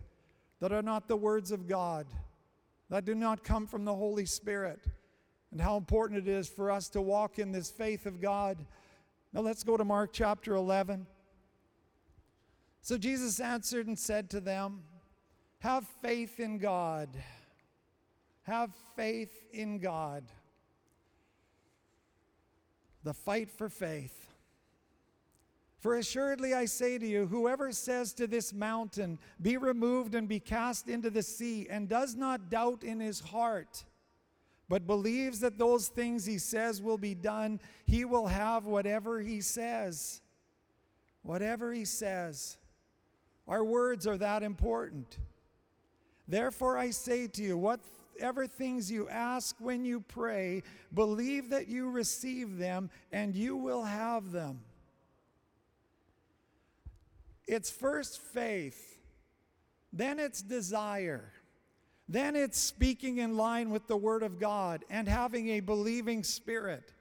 that 0.60 0.72
are 0.72 0.80
not 0.80 1.08
the 1.08 1.16
words 1.16 1.50
of 1.50 1.66
God, 1.66 2.06
that 2.88 3.04
do 3.04 3.16
not 3.16 3.42
come 3.42 3.66
from 3.66 3.84
the 3.84 3.94
Holy 3.94 4.24
Spirit, 4.24 4.78
and 5.50 5.60
how 5.60 5.76
important 5.76 6.26
it 6.26 6.30
is 6.30 6.48
for 6.48 6.70
us 6.70 6.88
to 6.90 7.02
walk 7.02 7.40
in 7.40 7.50
this 7.50 7.68
faith 7.68 8.06
of 8.06 8.20
God. 8.20 8.64
Now 9.32 9.40
let's 9.40 9.64
go 9.64 9.76
to 9.76 9.84
Mark 9.84 10.10
chapter 10.12 10.54
11. 10.54 11.04
So 12.80 12.96
Jesus 12.96 13.40
answered 13.40 13.88
and 13.88 13.98
said 13.98 14.30
to 14.30 14.40
them, 14.40 14.84
Have 15.58 15.84
faith 16.00 16.38
in 16.38 16.58
God. 16.58 17.08
Have 18.42 18.70
faith 18.96 19.46
in 19.52 19.78
God. 19.78 20.24
The 23.04 23.14
fight 23.14 23.50
for 23.50 23.68
faith. 23.68 24.22
For 25.82 25.96
assuredly 25.96 26.54
I 26.54 26.66
say 26.66 26.96
to 26.96 27.06
you, 27.06 27.26
whoever 27.26 27.72
says 27.72 28.12
to 28.14 28.28
this 28.28 28.52
mountain, 28.52 29.18
Be 29.40 29.56
removed 29.56 30.14
and 30.14 30.28
be 30.28 30.38
cast 30.38 30.88
into 30.88 31.10
the 31.10 31.24
sea, 31.24 31.66
and 31.68 31.88
does 31.88 32.14
not 32.14 32.50
doubt 32.50 32.84
in 32.84 33.00
his 33.00 33.18
heart, 33.18 33.84
but 34.68 34.86
believes 34.86 35.40
that 35.40 35.58
those 35.58 35.88
things 35.88 36.24
he 36.24 36.38
says 36.38 36.80
will 36.80 36.98
be 36.98 37.16
done, 37.16 37.58
he 37.84 38.04
will 38.04 38.28
have 38.28 38.64
whatever 38.64 39.20
he 39.20 39.40
says. 39.40 40.20
Whatever 41.22 41.72
he 41.72 41.84
says. 41.84 42.58
Our 43.48 43.64
words 43.64 44.06
are 44.06 44.18
that 44.18 44.44
important. 44.44 45.18
Therefore, 46.28 46.78
I 46.78 46.90
say 46.90 47.26
to 47.26 47.42
you, 47.42 47.58
whatever 48.14 48.46
things 48.46 48.90
you 48.90 49.08
ask 49.08 49.56
when 49.58 49.84
you 49.84 50.00
pray, 50.00 50.62
believe 50.94 51.50
that 51.50 51.68
you 51.68 51.90
receive 51.90 52.58
them, 52.58 52.90
and 53.10 53.34
you 53.34 53.56
will 53.56 53.82
have 53.82 54.32
them. 54.32 54.60
It's 57.46 57.70
first 57.70 58.20
faith, 58.20 58.98
then 59.92 60.18
it's 60.18 60.42
desire, 60.42 61.32
then 62.08 62.36
it's 62.36 62.58
speaking 62.58 63.18
in 63.18 63.36
line 63.36 63.70
with 63.70 63.86
the 63.88 63.96
Word 63.96 64.22
of 64.22 64.38
God 64.38 64.84
and 64.90 65.08
having 65.08 65.48
a 65.50 65.60
believing 65.60 66.22
spirit, 66.22 66.92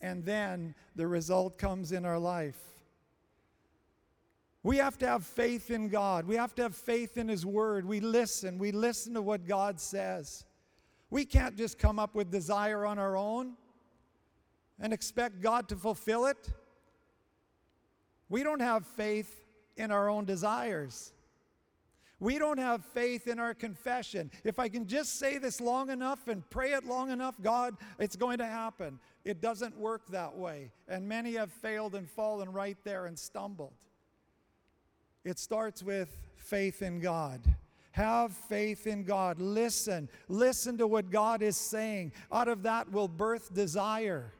and 0.00 0.24
then 0.24 0.74
the 0.96 1.06
result 1.06 1.58
comes 1.58 1.92
in 1.92 2.04
our 2.04 2.18
life. 2.18 2.58
We 4.62 4.76
have 4.76 4.98
to 4.98 5.06
have 5.06 5.24
faith 5.24 5.70
in 5.70 5.88
God. 5.88 6.26
We 6.26 6.36
have 6.36 6.54
to 6.56 6.62
have 6.62 6.76
faith 6.76 7.16
in 7.16 7.28
His 7.28 7.46
Word. 7.46 7.86
We 7.86 8.00
listen. 8.00 8.58
We 8.58 8.72
listen 8.72 9.14
to 9.14 9.22
what 9.22 9.46
God 9.46 9.80
says. 9.80 10.44
We 11.10 11.24
can't 11.24 11.56
just 11.56 11.78
come 11.78 11.98
up 11.98 12.14
with 12.14 12.30
desire 12.30 12.86
on 12.86 12.98
our 12.98 13.16
own 13.16 13.54
and 14.78 14.92
expect 14.92 15.40
God 15.40 15.68
to 15.68 15.76
fulfill 15.76 16.26
it. 16.26 16.50
We 18.28 18.42
don't 18.44 18.60
have 18.60 18.86
faith 18.86 19.44
in 19.76 19.90
our 19.90 20.08
own 20.08 20.24
desires. 20.24 21.12
We 22.20 22.38
don't 22.38 22.58
have 22.58 22.84
faith 22.84 23.26
in 23.26 23.38
our 23.38 23.54
confession. 23.54 24.30
If 24.44 24.58
I 24.58 24.68
can 24.68 24.86
just 24.86 25.18
say 25.18 25.38
this 25.38 25.60
long 25.60 25.88
enough 25.88 26.28
and 26.28 26.48
pray 26.50 26.72
it 26.72 26.84
long 26.84 27.10
enough, 27.10 27.34
God, 27.40 27.76
it's 27.98 28.14
going 28.14 28.38
to 28.38 28.46
happen. 28.46 29.00
It 29.24 29.40
doesn't 29.40 29.76
work 29.76 30.06
that 30.08 30.36
way. 30.36 30.70
And 30.86 31.08
many 31.08 31.32
have 31.34 31.50
failed 31.50 31.94
and 31.94 32.08
fallen 32.08 32.52
right 32.52 32.76
there 32.84 33.06
and 33.06 33.18
stumbled. 33.18 33.72
It 35.24 35.38
starts 35.38 35.82
with 35.82 36.16
faith 36.36 36.82
in 36.82 37.00
God. 37.00 37.40
Have 37.92 38.32
faith 38.32 38.86
in 38.86 39.04
God. 39.04 39.40
Listen. 39.40 40.08
Listen 40.28 40.78
to 40.78 40.86
what 40.86 41.10
God 41.10 41.42
is 41.42 41.56
saying. 41.56 42.12
Out 42.32 42.48
of 42.48 42.62
that 42.62 42.90
will 42.90 43.08
birth 43.08 43.52
desire 43.52 44.32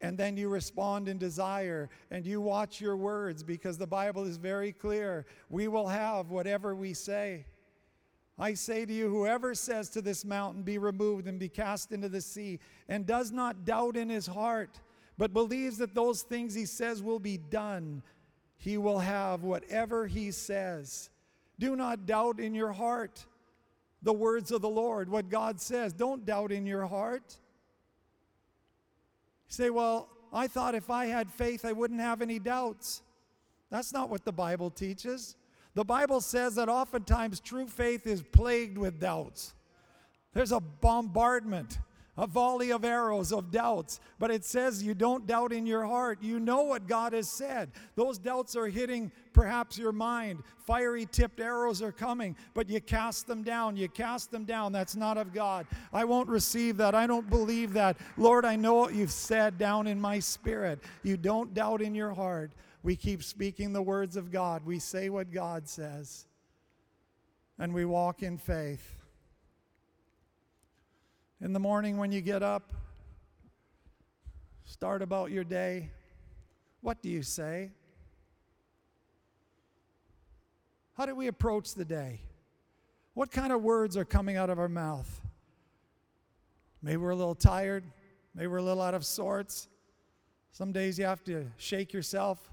and 0.00 0.16
then 0.16 0.36
you 0.36 0.48
respond 0.48 1.08
in 1.08 1.18
desire 1.18 1.90
and 2.10 2.26
you 2.26 2.40
watch 2.40 2.80
your 2.80 2.96
words 2.96 3.42
because 3.42 3.76
the 3.76 3.86
Bible 3.86 4.24
is 4.24 4.36
very 4.38 4.72
clear. 4.72 5.26
We 5.50 5.68
will 5.68 5.88
have 5.88 6.30
whatever 6.30 6.74
we 6.74 6.94
say. 6.94 7.44
I 8.38 8.54
say 8.54 8.86
to 8.86 8.92
you, 8.92 9.10
whoever 9.10 9.54
says 9.54 9.90
to 9.90 10.00
this 10.00 10.24
mountain, 10.24 10.62
Be 10.62 10.78
removed 10.78 11.26
and 11.26 11.38
be 11.38 11.50
cast 11.50 11.92
into 11.92 12.08
the 12.08 12.22
sea, 12.22 12.58
and 12.88 13.04
does 13.04 13.30
not 13.30 13.66
doubt 13.66 13.98
in 13.98 14.08
his 14.08 14.26
heart, 14.26 14.80
but 15.18 15.34
believes 15.34 15.76
that 15.78 15.94
those 15.94 16.22
things 16.22 16.54
he 16.54 16.64
says 16.64 17.02
will 17.02 17.18
be 17.18 17.36
done, 17.36 18.02
he 18.56 18.78
will 18.78 19.00
have 19.00 19.42
whatever 19.42 20.06
he 20.06 20.30
says. 20.30 21.10
Do 21.60 21.76
not 21.76 22.06
doubt 22.06 22.40
in 22.40 22.54
your 22.54 22.72
heart 22.72 23.26
the 24.02 24.14
words 24.14 24.50
of 24.50 24.62
the 24.62 24.68
Lord, 24.68 25.10
what 25.10 25.28
God 25.28 25.60
says. 25.60 25.92
Don't 25.92 26.24
doubt 26.24 26.52
in 26.52 26.64
your 26.64 26.86
heart. 26.86 27.36
You 29.46 29.52
say, 29.52 29.70
well, 29.70 30.08
I 30.32 30.46
thought 30.46 30.74
if 30.74 30.88
I 30.88 31.06
had 31.06 31.30
faith, 31.30 31.66
I 31.66 31.72
wouldn't 31.72 32.00
have 32.00 32.22
any 32.22 32.38
doubts. 32.38 33.02
That's 33.68 33.92
not 33.92 34.08
what 34.08 34.24
the 34.24 34.32
Bible 34.32 34.70
teaches. 34.70 35.36
The 35.74 35.84
Bible 35.84 36.22
says 36.22 36.54
that 36.54 36.70
oftentimes 36.70 37.40
true 37.40 37.66
faith 37.66 38.06
is 38.06 38.22
plagued 38.22 38.78
with 38.78 38.98
doubts. 38.98 39.52
There's 40.32 40.52
a 40.52 40.60
bombardment 40.60 41.78
a 42.20 42.26
volley 42.26 42.70
of 42.70 42.84
arrows 42.84 43.32
of 43.32 43.50
doubts. 43.50 43.98
But 44.18 44.30
it 44.30 44.44
says 44.44 44.82
you 44.82 44.92
don't 44.92 45.26
doubt 45.26 45.54
in 45.54 45.64
your 45.64 45.86
heart. 45.86 46.18
You 46.20 46.38
know 46.38 46.62
what 46.64 46.86
God 46.86 47.14
has 47.14 47.30
said. 47.30 47.70
Those 47.96 48.18
doubts 48.18 48.54
are 48.56 48.68
hitting 48.68 49.10
perhaps 49.32 49.78
your 49.78 49.90
mind. 49.90 50.42
Fiery 50.58 51.06
tipped 51.06 51.40
arrows 51.40 51.80
are 51.80 51.92
coming, 51.92 52.36
but 52.52 52.68
you 52.68 52.78
cast 52.78 53.26
them 53.26 53.42
down. 53.42 53.74
You 53.74 53.88
cast 53.88 54.30
them 54.30 54.44
down. 54.44 54.70
That's 54.70 54.94
not 54.94 55.16
of 55.16 55.32
God. 55.32 55.66
I 55.94 56.04
won't 56.04 56.28
receive 56.28 56.76
that. 56.76 56.94
I 56.94 57.06
don't 57.06 57.28
believe 57.30 57.72
that. 57.72 57.96
Lord, 58.18 58.44
I 58.44 58.54
know 58.54 58.74
what 58.74 58.94
you've 58.94 59.10
said 59.10 59.56
down 59.56 59.86
in 59.86 59.98
my 59.98 60.18
spirit. 60.18 60.80
You 61.02 61.16
don't 61.16 61.54
doubt 61.54 61.80
in 61.80 61.94
your 61.94 62.12
heart. 62.12 62.52
We 62.82 62.96
keep 62.96 63.22
speaking 63.22 63.72
the 63.72 63.82
words 63.82 64.16
of 64.16 64.30
God. 64.30 64.66
We 64.66 64.78
say 64.78 65.08
what 65.08 65.32
God 65.32 65.66
says. 65.70 66.26
And 67.58 67.72
we 67.72 67.86
walk 67.86 68.22
in 68.22 68.36
faith. 68.36 68.99
In 71.42 71.54
the 71.54 71.60
morning 71.60 71.96
when 71.96 72.12
you 72.12 72.20
get 72.20 72.42
up, 72.42 72.74
start 74.66 75.00
about 75.00 75.30
your 75.30 75.42
day. 75.42 75.88
What 76.82 77.00
do 77.00 77.08
you 77.08 77.22
say? 77.22 77.70
How 80.98 81.06
do 81.06 81.14
we 81.14 81.28
approach 81.28 81.74
the 81.74 81.84
day? 81.86 82.20
What 83.14 83.30
kind 83.32 83.54
of 83.54 83.62
words 83.62 83.96
are 83.96 84.04
coming 84.04 84.36
out 84.36 84.50
of 84.50 84.58
our 84.58 84.68
mouth? 84.68 85.08
Maybe 86.82 86.98
we're 86.98 87.10
a 87.10 87.16
little 87.16 87.34
tired. 87.34 87.84
Maybe 88.34 88.46
we're 88.46 88.58
a 88.58 88.62
little 88.62 88.82
out 88.82 88.92
of 88.92 89.06
sorts. 89.06 89.66
Some 90.52 90.72
days 90.72 90.98
you 90.98 91.06
have 91.06 91.24
to 91.24 91.46
shake 91.56 91.94
yourself 91.94 92.50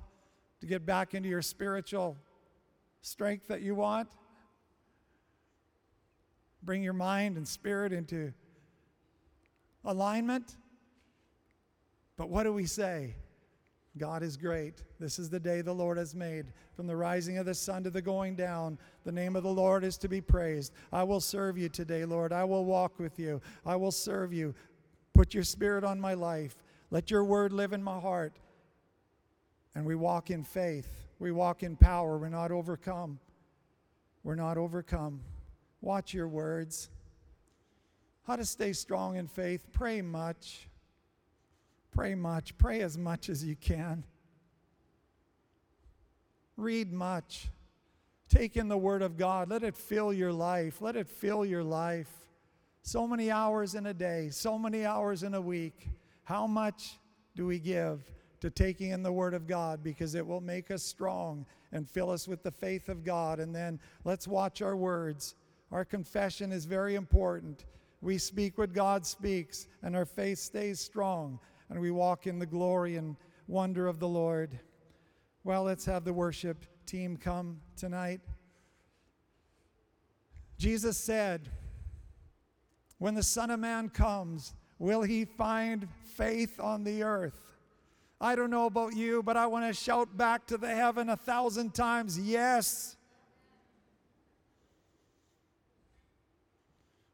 to 0.61 0.65
get 0.65 0.85
back 0.85 1.13
into 1.13 1.27
your 1.27 1.41
spiritual 1.41 2.15
strength 3.01 3.49
that 3.49 3.59
you 3.59 3.75
want. 3.75 4.07
Bring 6.63 6.83
your 6.83 6.93
mind 6.93 7.35
and 7.35 7.45
spirit 7.45 7.91
into 7.91 8.31
alignment. 9.87 10.57
But 12.17 12.29
what 12.29 12.43
do 12.43 12.53
we 12.53 12.65
say? 12.65 13.15
God 13.97 14.21
is 14.21 14.37
great. 14.37 14.83
This 14.99 15.17
is 15.17 15.29
the 15.29 15.39
day 15.39 15.61
the 15.61 15.73
Lord 15.73 15.97
has 15.97 16.13
made. 16.13 16.45
From 16.75 16.85
the 16.85 16.95
rising 16.95 17.39
of 17.39 17.47
the 17.47 17.55
sun 17.55 17.83
to 17.83 17.89
the 17.89 18.01
going 18.01 18.35
down, 18.35 18.77
the 19.05 19.11
name 19.11 19.35
of 19.35 19.41
the 19.41 19.49
Lord 19.49 19.83
is 19.83 19.97
to 19.99 20.07
be 20.07 20.21
praised. 20.21 20.73
I 20.93 21.03
will 21.03 21.19
serve 21.19 21.57
you 21.57 21.69
today, 21.69 22.05
Lord. 22.05 22.31
I 22.31 22.43
will 22.43 22.65
walk 22.65 22.99
with 22.99 23.17
you. 23.17 23.41
I 23.65 23.75
will 23.75 23.91
serve 23.91 24.33
you. 24.33 24.53
Put 25.13 25.33
your 25.33 25.43
spirit 25.43 25.83
on 25.83 25.99
my 25.99 26.13
life. 26.13 26.55
Let 26.91 27.09
your 27.09 27.23
word 27.23 27.53
live 27.53 27.73
in 27.73 27.81
my 27.81 27.99
heart. 27.99 28.37
And 29.73 29.85
we 29.85 29.95
walk 29.95 30.29
in 30.29 30.43
faith. 30.43 31.07
We 31.17 31.31
walk 31.31 31.63
in 31.63 31.75
power. 31.75 32.17
We're 32.17 32.29
not 32.29 32.51
overcome. 32.51 33.19
We're 34.23 34.35
not 34.35 34.57
overcome. 34.57 35.21
Watch 35.81 36.13
your 36.13 36.27
words 36.27 36.89
how 38.27 38.35
to 38.35 38.45
stay 38.45 38.73
strong 38.73 39.15
in 39.15 39.25
faith. 39.25 39.61
Pray 39.71 40.01
much. 40.01 40.67
Pray 41.91 42.13
much. 42.13 42.57
Pray 42.57 42.81
as 42.81 42.97
much 42.97 43.29
as 43.29 43.43
you 43.43 43.55
can. 43.55 44.03
Read 46.57 46.91
much. 46.91 47.47
Take 48.27 48.57
in 48.57 48.67
the 48.67 48.77
Word 48.77 49.01
of 49.01 49.15
God. 49.15 49.49
Let 49.49 49.63
it 49.63 49.77
fill 49.77 50.11
your 50.11 50.33
life. 50.33 50.81
Let 50.81 50.97
it 50.97 51.07
fill 51.07 51.45
your 51.45 51.63
life. 51.63 52.09
So 52.81 53.07
many 53.07 53.31
hours 53.31 53.75
in 53.75 53.85
a 53.85 53.93
day, 53.93 54.29
so 54.29 54.59
many 54.59 54.85
hours 54.85 55.23
in 55.23 55.33
a 55.33 55.41
week. 55.41 55.87
How 56.23 56.47
much 56.47 56.99
do 57.35 57.45
we 57.45 57.59
give 57.59 58.11
to 58.41 58.49
taking 58.49 58.91
in 58.91 59.03
the 59.03 59.11
Word 59.11 59.33
of 59.33 59.47
God? 59.47 59.81
Because 59.83 60.15
it 60.15 60.27
will 60.27 60.41
make 60.41 60.69
us 60.69 60.83
strong 60.83 61.45
and 61.71 61.89
fill 61.89 62.09
us 62.09 62.27
with 62.27 62.43
the 62.43 62.51
faith 62.51 62.89
of 62.89 63.05
God. 63.05 63.39
And 63.39 63.55
then 63.55 63.79
let's 64.03 64.27
watch 64.27 64.61
our 64.61 64.75
words. 64.75 65.35
Our 65.71 65.85
confession 65.85 66.51
is 66.51 66.65
very 66.65 66.95
important. 66.95 67.65
We 68.07 68.17
speak 68.17 68.57
what 68.57 68.71
God 68.71 69.05
speaks, 69.05 69.67
and 69.83 69.93
our 69.93 70.05
faith 70.05 70.39
stays 70.39 70.79
strong, 70.79 71.41
and 71.69 71.77
we 71.77 71.91
walk 71.91 72.25
in 72.25 72.39
the 72.39 72.45
glory 72.45 72.95
and 72.95 73.17
wonder 73.49 73.85
of 73.85 73.99
the 73.99 74.07
Lord. 74.07 74.57
Well, 75.43 75.63
let's 75.63 75.83
have 75.83 76.05
the 76.05 76.13
worship 76.13 76.63
team 76.85 77.17
come 77.17 77.59
tonight. 77.75 78.21
Jesus 80.57 80.97
said, 80.97 81.49
When 82.97 83.13
the 83.13 83.23
Son 83.23 83.51
of 83.51 83.59
Man 83.59 83.89
comes, 83.89 84.53
will 84.79 85.01
he 85.01 85.25
find 85.25 85.89
faith 86.15 86.61
on 86.61 86.85
the 86.85 87.03
earth? 87.03 87.57
I 88.21 88.35
don't 88.35 88.51
know 88.51 88.67
about 88.67 88.95
you, 88.95 89.21
but 89.21 89.35
I 89.35 89.47
want 89.47 89.67
to 89.67 89.73
shout 89.73 90.15
back 90.15 90.47
to 90.47 90.57
the 90.57 90.73
heaven 90.73 91.09
a 91.09 91.17
thousand 91.17 91.73
times, 91.73 92.17
Yes. 92.17 92.96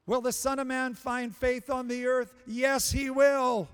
Will 0.05 0.21
the 0.21 0.31
Son 0.31 0.59
of 0.59 0.67
Man 0.67 0.93
find 0.93 1.35
faith 1.35 1.69
on 1.69 1.87
the 1.87 2.05
earth? 2.05 2.33
Yes, 2.45 2.91
he 2.91 3.09
will. 3.09 3.69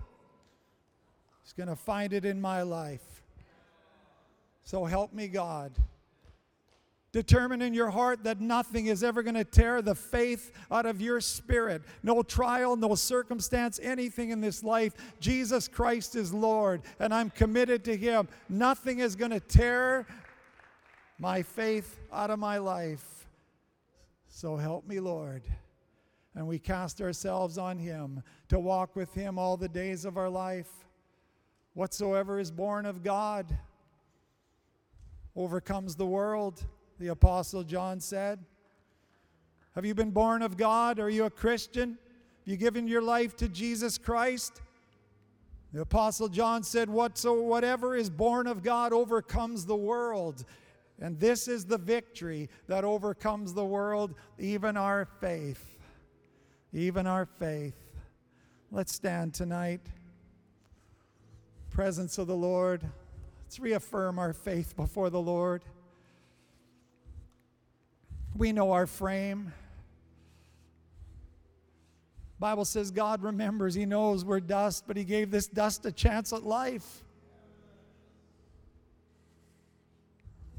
He's 1.43 1.53
going 1.53 1.69
to 1.69 1.75
find 1.75 2.13
it 2.13 2.25
in 2.25 2.39
my 2.39 2.61
life. 2.61 3.23
So 4.63 4.86
help 4.86 5.13
me, 5.13 5.27
God. 5.27 5.71
Determine 7.11 7.63
in 7.63 7.73
your 7.73 7.89
heart 7.89 8.23
that 8.25 8.39
nothing 8.39 8.86
is 8.86 9.03
ever 9.03 9.23
going 9.23 9.34
to 9.36 9.43
tear 9.43 9.82
the 9.82 9.95
faith 9.95 10.51
out 10.69 10.86
of 10.86 11.01
your 11.01 11.19
spirit. 11.19 11.82
No 12.03 12.21
trial, 12.21 12.75
no 12.75 12.93
circumstance, 12.93 13.80
anything 13.82 14.30
in 14.30 14.41
this 14.41 14.63
life. 14.63 14.93
Jesus 15.19 15.67
Christ 15.67 16.15
is 16.15 16.32
Lord, 16.32 16.84
and 16.99 17.11
I'm 17.11 17.32
committed 17.32 17.84
to 17.86 17.97
Him. 17.97 18.27
Nothing 18.47 18.99
is 18.99 19.15
going 19.15 19.32
to 19.32 19.39
tear 19.39 20.05
my 21.17 21.41
faith 21.41 21.99
out 22.13 22.30
of 22.30 22.38
my 22.38 22.59
life. 22.59 23.27
So 24.27 24.55
help 24.55 24.88
me, 24.88 24.99
Lord. 24.99 25.41
And 26.36 26.47
we 26.47 26.59
cast 26.59 27.01
ourselves 27.01 27.57
on 27.57 27.77
Him 27.77 28.23
to 28.49 28.59
walk 28.59 28.95
with 28.95 29.13
Him 29.13 29.38
all 29.38 29.57
the 29.57 29.69
days 29.69 30.05
of 30.05 30.17
our 30.17 30.30
life. 30.30 30.69
Whatsoever 31.73 32.39
is 32.39 32.51
born 32.51 32.86
of 32.86 33.03
God 33.03 33.57
overcomes 35.36 35.95
the 35.95 36.05
world 36.05 36.63
the 36.99 37.07
Apostle 37.07 37.63
John 37.63 37.99
said. 37.99 38.39
Have 39.73 39.86
you 39.86 39.95
been 39.95 40.11
born 40.11 40.41
of 40.41 40.57
God? 40.57 40.99
Are 40.99 41.09
you 41.09 41.25
a 41.25 41.30
Christian? 41.30 41.91
Have 41.91 42.47
you 42.47 42.57
given 42.57 42.88
your 42.88 43.01
life 43.01 43.38
to 43.38 43.47
Jesus 43.47 43.97
Christ? 43.97 44.61
The 45.71 45.82
Apostle 45.82 46.27
John 46.27 46.63
said, 46.63 46.89
Whatso, 46.89 47.41
Whatever 47.41 47.95
is 47.95 48.09
born 48.09 48.47
of 48.47 48.63
God 48.63 48.91
overcomes 48.91 49.65
the 49.65 49.75
world. 49.75 50.43
And 50.99 51.17
this 51.19 51.47
is 51.47 51.63
the 51.63 51.77
victory 51.77 52.49
that 52.67 52.84
overcomes 52.84 53.53
the 53.53 53.63
world, 53.63 54.15
even 54.38 54.75
our 54.75 55.07
faith. 55.21 55.77
Even 56.74 57.07
our 57.07 57.26
faith. 57.26 57.76
Let's 58.72 58.93
stand 58.93 59.34
tonight. 59.34 59.82
Presence 61.72 62.17
of 62.17 62.28
the 62.28 62.36
Lord. 62.36 62.84
Let's 63.45 63.59
reaffirm 63.59 64.20
our 64.20 64.34
faith 64.34 64.76
before 64.76 65.09
the 65.09 65.22
Lord. 65.22 65.63
We 68.36 68.51
know 68.51 68.72
our 68.72 68.86
frame. 68.86 69.51
Bible 72.39 72.65
says 72.65 72.91
God 72.91 73.24
remembers, 73.24 73.74
He 73.74 73.86
knows 73.86 74.24
we're 74.24 74.39
dust, 74.39 74.86
but 74.88 74.95
He 74.95 75.03
gave 75.03 75.32
this 75.32 75.47
dust 75.47 75.86
a 75.86 75.91
chance 75.91 76.32
at 76.32 76.43
life. 76.43 77.03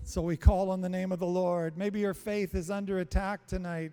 So 0.03 0.21
we 0.21 0.37
call 0.37 0.71
on 0.71 0.81
the 0.81 0.89
name 0.89 1.13
of 1.13 1.21
the 1.21 1.27
Lord. 1.27 1.79
Maybe 1.79 2.01
your 2.01 2.15
faith 2.15 2.57
is 2.57 2.69
under 2.71 2.99
attack 2.99 3.47
tonight. 3.47 3.93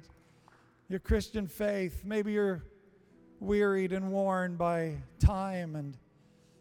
Your 0.90 1.00
Christian 1.00 1.48
faith. 1.48 2.04
Maybe 2.06 2.32
you're 2.32 2.64
wearied 3.42 3.92
and 3.92 4.10
worn 4.10 4.56
by 4.56 4.96
time 5.20 5.76
and 5.76 5.98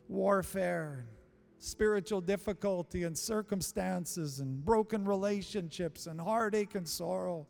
warfare 0.09 1.07
and 1.07 1.09
spiritual 1.59 2.21
difficulty 2.21 3.05
and 3.05 3.17
circumstances 3.17 4.41
and 4.41 4.65
broken 4.65 5.05
relationships 5.05 6.07
and 6.09 6.21
heartache 6.21 6.75
and 6.75 6.89
sorrow. 6.89 7.47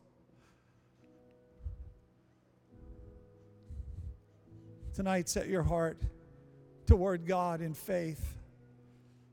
Tonight, 4.93 5.31
set 5.31 5.49
your 5.49 5.63
heart 5.63 6.03
toward 6.87 7.27
God 7.27 7.63
in 7.63 7.73
faith. 7.73 8.37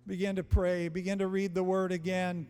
Begin 0.07 0.37
to 0.37 0.43
pray, 0.43 0.87
begin 0.87 1.19
to 1.19 1.27
read 1.27 1.53
the 1.53 1.63
word 1.63 1.91
again. 1.91 2.47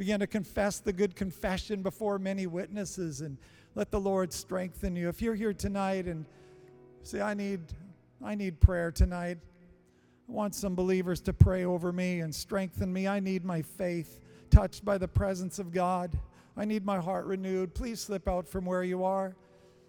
Begin 0.00 0.20
to 0.20 0.26
confess 0.26 0.78
the 0.78 0.94
good 0.94 1.14
confession 1.14 1.82
before 1.82 2.18
many 2.18 2.46
witnesses 2.46 3.20
and 3.20 3.36
let 3.74 3.90
the 3.90 4.00
Lord 4.00 4.32
strengthen 4.32 4.96
you. 4.96 5.10
If 5.10 5.20
you're 5.20 5.34
here 5.34 5.52
tonight 5.52 6.06
and 6.06 6.24
say, 7.02 7.20
I 7.20 7.34
need, 7.34 7.60
I 8.24 8.34
need 8.34 8.60
prayer 8.60 8.90
tonight, 8.90 9.36
I 10.26 10.32
want 10.32 10.54
some 10.54 10.74
believers 10.74 11.20
to 11.20 11.34
pray 11.34 11.66
over 11.66 11.92
me 11.92 12.20
and 12.20 12.34
strengthen 12.34 12.90
me. 12.90 13.08
I 13.08 13.20
need 13.20 13.44
my 13.44 13.60
faith 13.60 14.20
touched 14.50 14.86
by 14.86 14.96
the 14.96 15.06
presence 15.06 15.58
of 15.58 15.70
God. 15.70 16.18
I 16.56 16.64
need 16.64 16.86
my 16.86 16.98
heart 16.98 17.26
renewed. 17.26 17.74
Please 17.74 18.00
slip 18.00 18.26
out 18.26 18.48
from 18.48 18.64
where 18.64 18.84
you 18.84 19.04
are. 19.04 19.36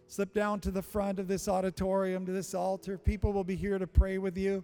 Slip 0.07 0.33
down 0.33 0.59
to 0.59 0.71
the 0.71 0.81
front 0.81 1.19
of 1.19 1.29
this 1.29 1.47
auditorium, 1.47 2.25
to 2.25 2.33
this 2.33 2.53
altar. 2.53 2.97
People 2.97 3.31
will 3.31 3.45
be 3.45 3.55
here 3.55 3.79
to 3.79 3.87
pray 3.87 4.17
with 4.17 4.37
you. 4.37 4.61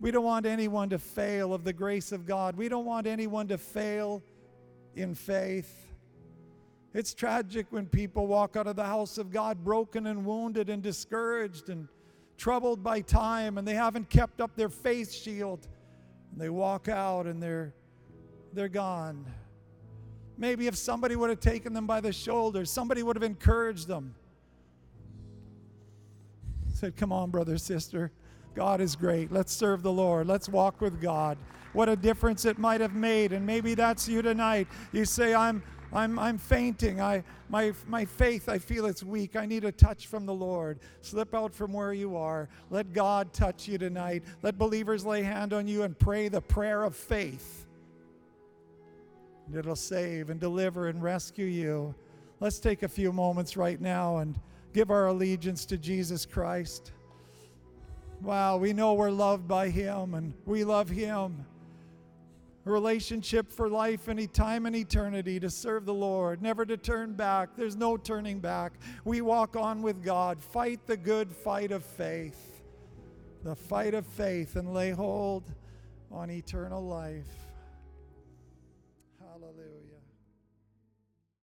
We 0.00 0.10
don't 0.10 0.24
want 0.24 0.44
anyone 0.44 0.88
to 0.90 0.98
fail 0.98 1.54
of 1.54 1.62
the 1.62 1.72
grace 1.72 2.10
of 2.10 2.26
God. 2.26 2.56
We 2.56 2.68
don't 2.68 2.84
want 2.84 3.06
anyone 3.06 3.46
to 3.46 3.58
fail 3.58 4.24
in 4.98 5.14
faith. 5.14 5.86
It's 6.92 7.14
tragic 7.14 7.66
when 7.70 7.86
people 7.86 8.26
walk 8.26 8.56
out 8.56 8.66
of 8.66 8.76
the 8.76 8.84
house 8.84 9.18
of 9.18 9.30
God 9.30 9.62
broken 9.62 10.06
and 10.06 10.24
wounded 10.24 10.68
and 10.68 10.82
discouraged 10.82 11.68
and 11.68 11.88
troubled 12.36 12.82
by 12.82 13.00
time 13.00 13.58
and 13.58 13.66
they 13.66 13.74
haven't 13.74 14.08
kept 14.10 14.40
up 14.40 14.56
their 14.56 14.68
faith 14.68 15.12
shield. 15.12 15.68
And 16.32 16.40
they 16.40 16.48
walk 16.48 16.88
out 16.88 17.26
and 17.26 17.42
they're 17.42 17.74
they're 18.52 18.68
gone. 18.68 19.26
Maybe 20.38 20.66
if 20.66 20.76
somebody 20.76 21.16
would 21.16 21.30
have 21.30 21.40
taken 21.40 21.72
them 21.72 21.86
by 21.86 22.00
the 22.00 22.12
shoulders, 22.12 22.70
somebody 22.70 23.02
would 23.02 23.16
have 23.16 23.22
encouraged 23.22 23.86
them. 23.86 24.14
Said, 26.72 26.96
"Come 26.96 27.12
on, 27.12 27.30
brother, 27.30 27.58
sister. 27.58 28.12
God 28.58 28.80
is 28.80 28.96
great. 28.96 29.30
Let's 29.30 29.52
serve 29.52 29.82
the 29.82 29.92
Lord. 29.92 30.26
Let's 30.26 30.48
walk 30.48 30.80
with 30.80 31.00
God." 31.00 31.38
What 31.74 31.88
a 31.88 31.96
difference 31.96 32.44
it 32.44 32.58
might 32.58 32.80
have 32.80 32.94
made. 32.94 33.32
And 33.32 33.46
maybe 33.46 33.74
that's 33.74 34.08
you 34.08 34.22
tonight. 34.22 34.66
You 34.90 35.04
say, 35.04 35.34
"I'm 35.34 35.62
I'm, 35.92 36.18
I'm 36.18 36.38
fainting. 36.38 37.00
I, 37.00 37.24
my, 37.48 37.72
my 37.86 38.04
faith, 38.04 38.48
I 38.48 38.58
feel 38.58 38.86
it's 38.86 39.02
weak. 39.02 39.36
I 39.36 39.46
need 39.46 39.64
a 39.64 39.72
touch 39.72 40.06
from 40.06 40.26
the 40.26 40.34
Lord. 40.34 40.80
Slip 41.00 41.34
out 41.34 41.54
from 41.54 41.72
where 41.72 41.92
you 41.92 42.16
are. 42.16 42.48
Let 42.70 42.92
God 42.92 43.32
touch 43.32 43.68
you 43.68 43.78
tonight. 43.78 44.22
Let 44.42 44.58
believers 44.58 45.06
lay 45.06 45.22
hand 45.22 45.52
on 45.52 45.66
you 45.66 45.84
and 45.84 45.98
pray 45.98 46.28
the 46.28 46.42
prayer 46.42 46.84
of 46.84 46.94
faith. 46.94 47.66
It'll 49.56 49.76
save 49.76 50.28
and 50.28 50.38
deliver 50.38 50.88
and 50.88 51.02
rescue 51.02 51.46
you. 51.46 51.94
Let's 52.40 52.58
take 52.58 52.82
a 52.82 52.88
few 52.88 53.10
moments 53.10 53.56
right 53.56 53.80
now 53.80 54.18
and 54.18 54.38
give 54.74 54.90
our 54.90 55.06
allegiance 55.06 55.64
to 55.66 55.78
Jesus 55.78 56.26
Christ. 56.26 56.92
Wow, 58.20 58.56
we 58.56 58.72
know 58.72 58.94
we're 58.94 59.10
loved 59.10 59.46
by 59.46 59.68
Him 59.68 60.14
and 60.14 60.34
we 60.44 60.64
love 60.64 60.88
Him 60.88 61.46
A 62.66 62.70
relationship 62.70 63.52
for 63.52 63.68
life, 63.68 64.08
any 64.08 64.26
time, 64.26 64.66
and 64.66 64.74
eternity 64.74 65.38
to 65.38 65.48
serve 65.48 65.86
the 65.86 65.94
Lord, 65.94 66.42
never 66.42 66.66
to 66.66 66.76
turn 66.76 67.14
back. 67.14 67.50
There's 67.56 67.76
no 67.76 67.96
turning 67.96 68.40
back. 68.40 68.72
We 69.04 69.20
walk 69.20 69.54
on 69.54 69.82
with 69.82 70.02
God. 70.02 70.42
Fight 70.42 70.84
the 70.86 70.96
good 70.96 71.30
fight 71.32 71.70
of 71.70 71.84
faith, 71.84 72.60
the 73.44 73.54
fight 73.54 73.94
of 73.94 74.04
faith, 74.04 74.56
and 74.56 74.74
lay 74.74 74.90
hold 74.90 75.44
on 76.10 76.30
eternal 76.30 76.84
life. 76.84 77.47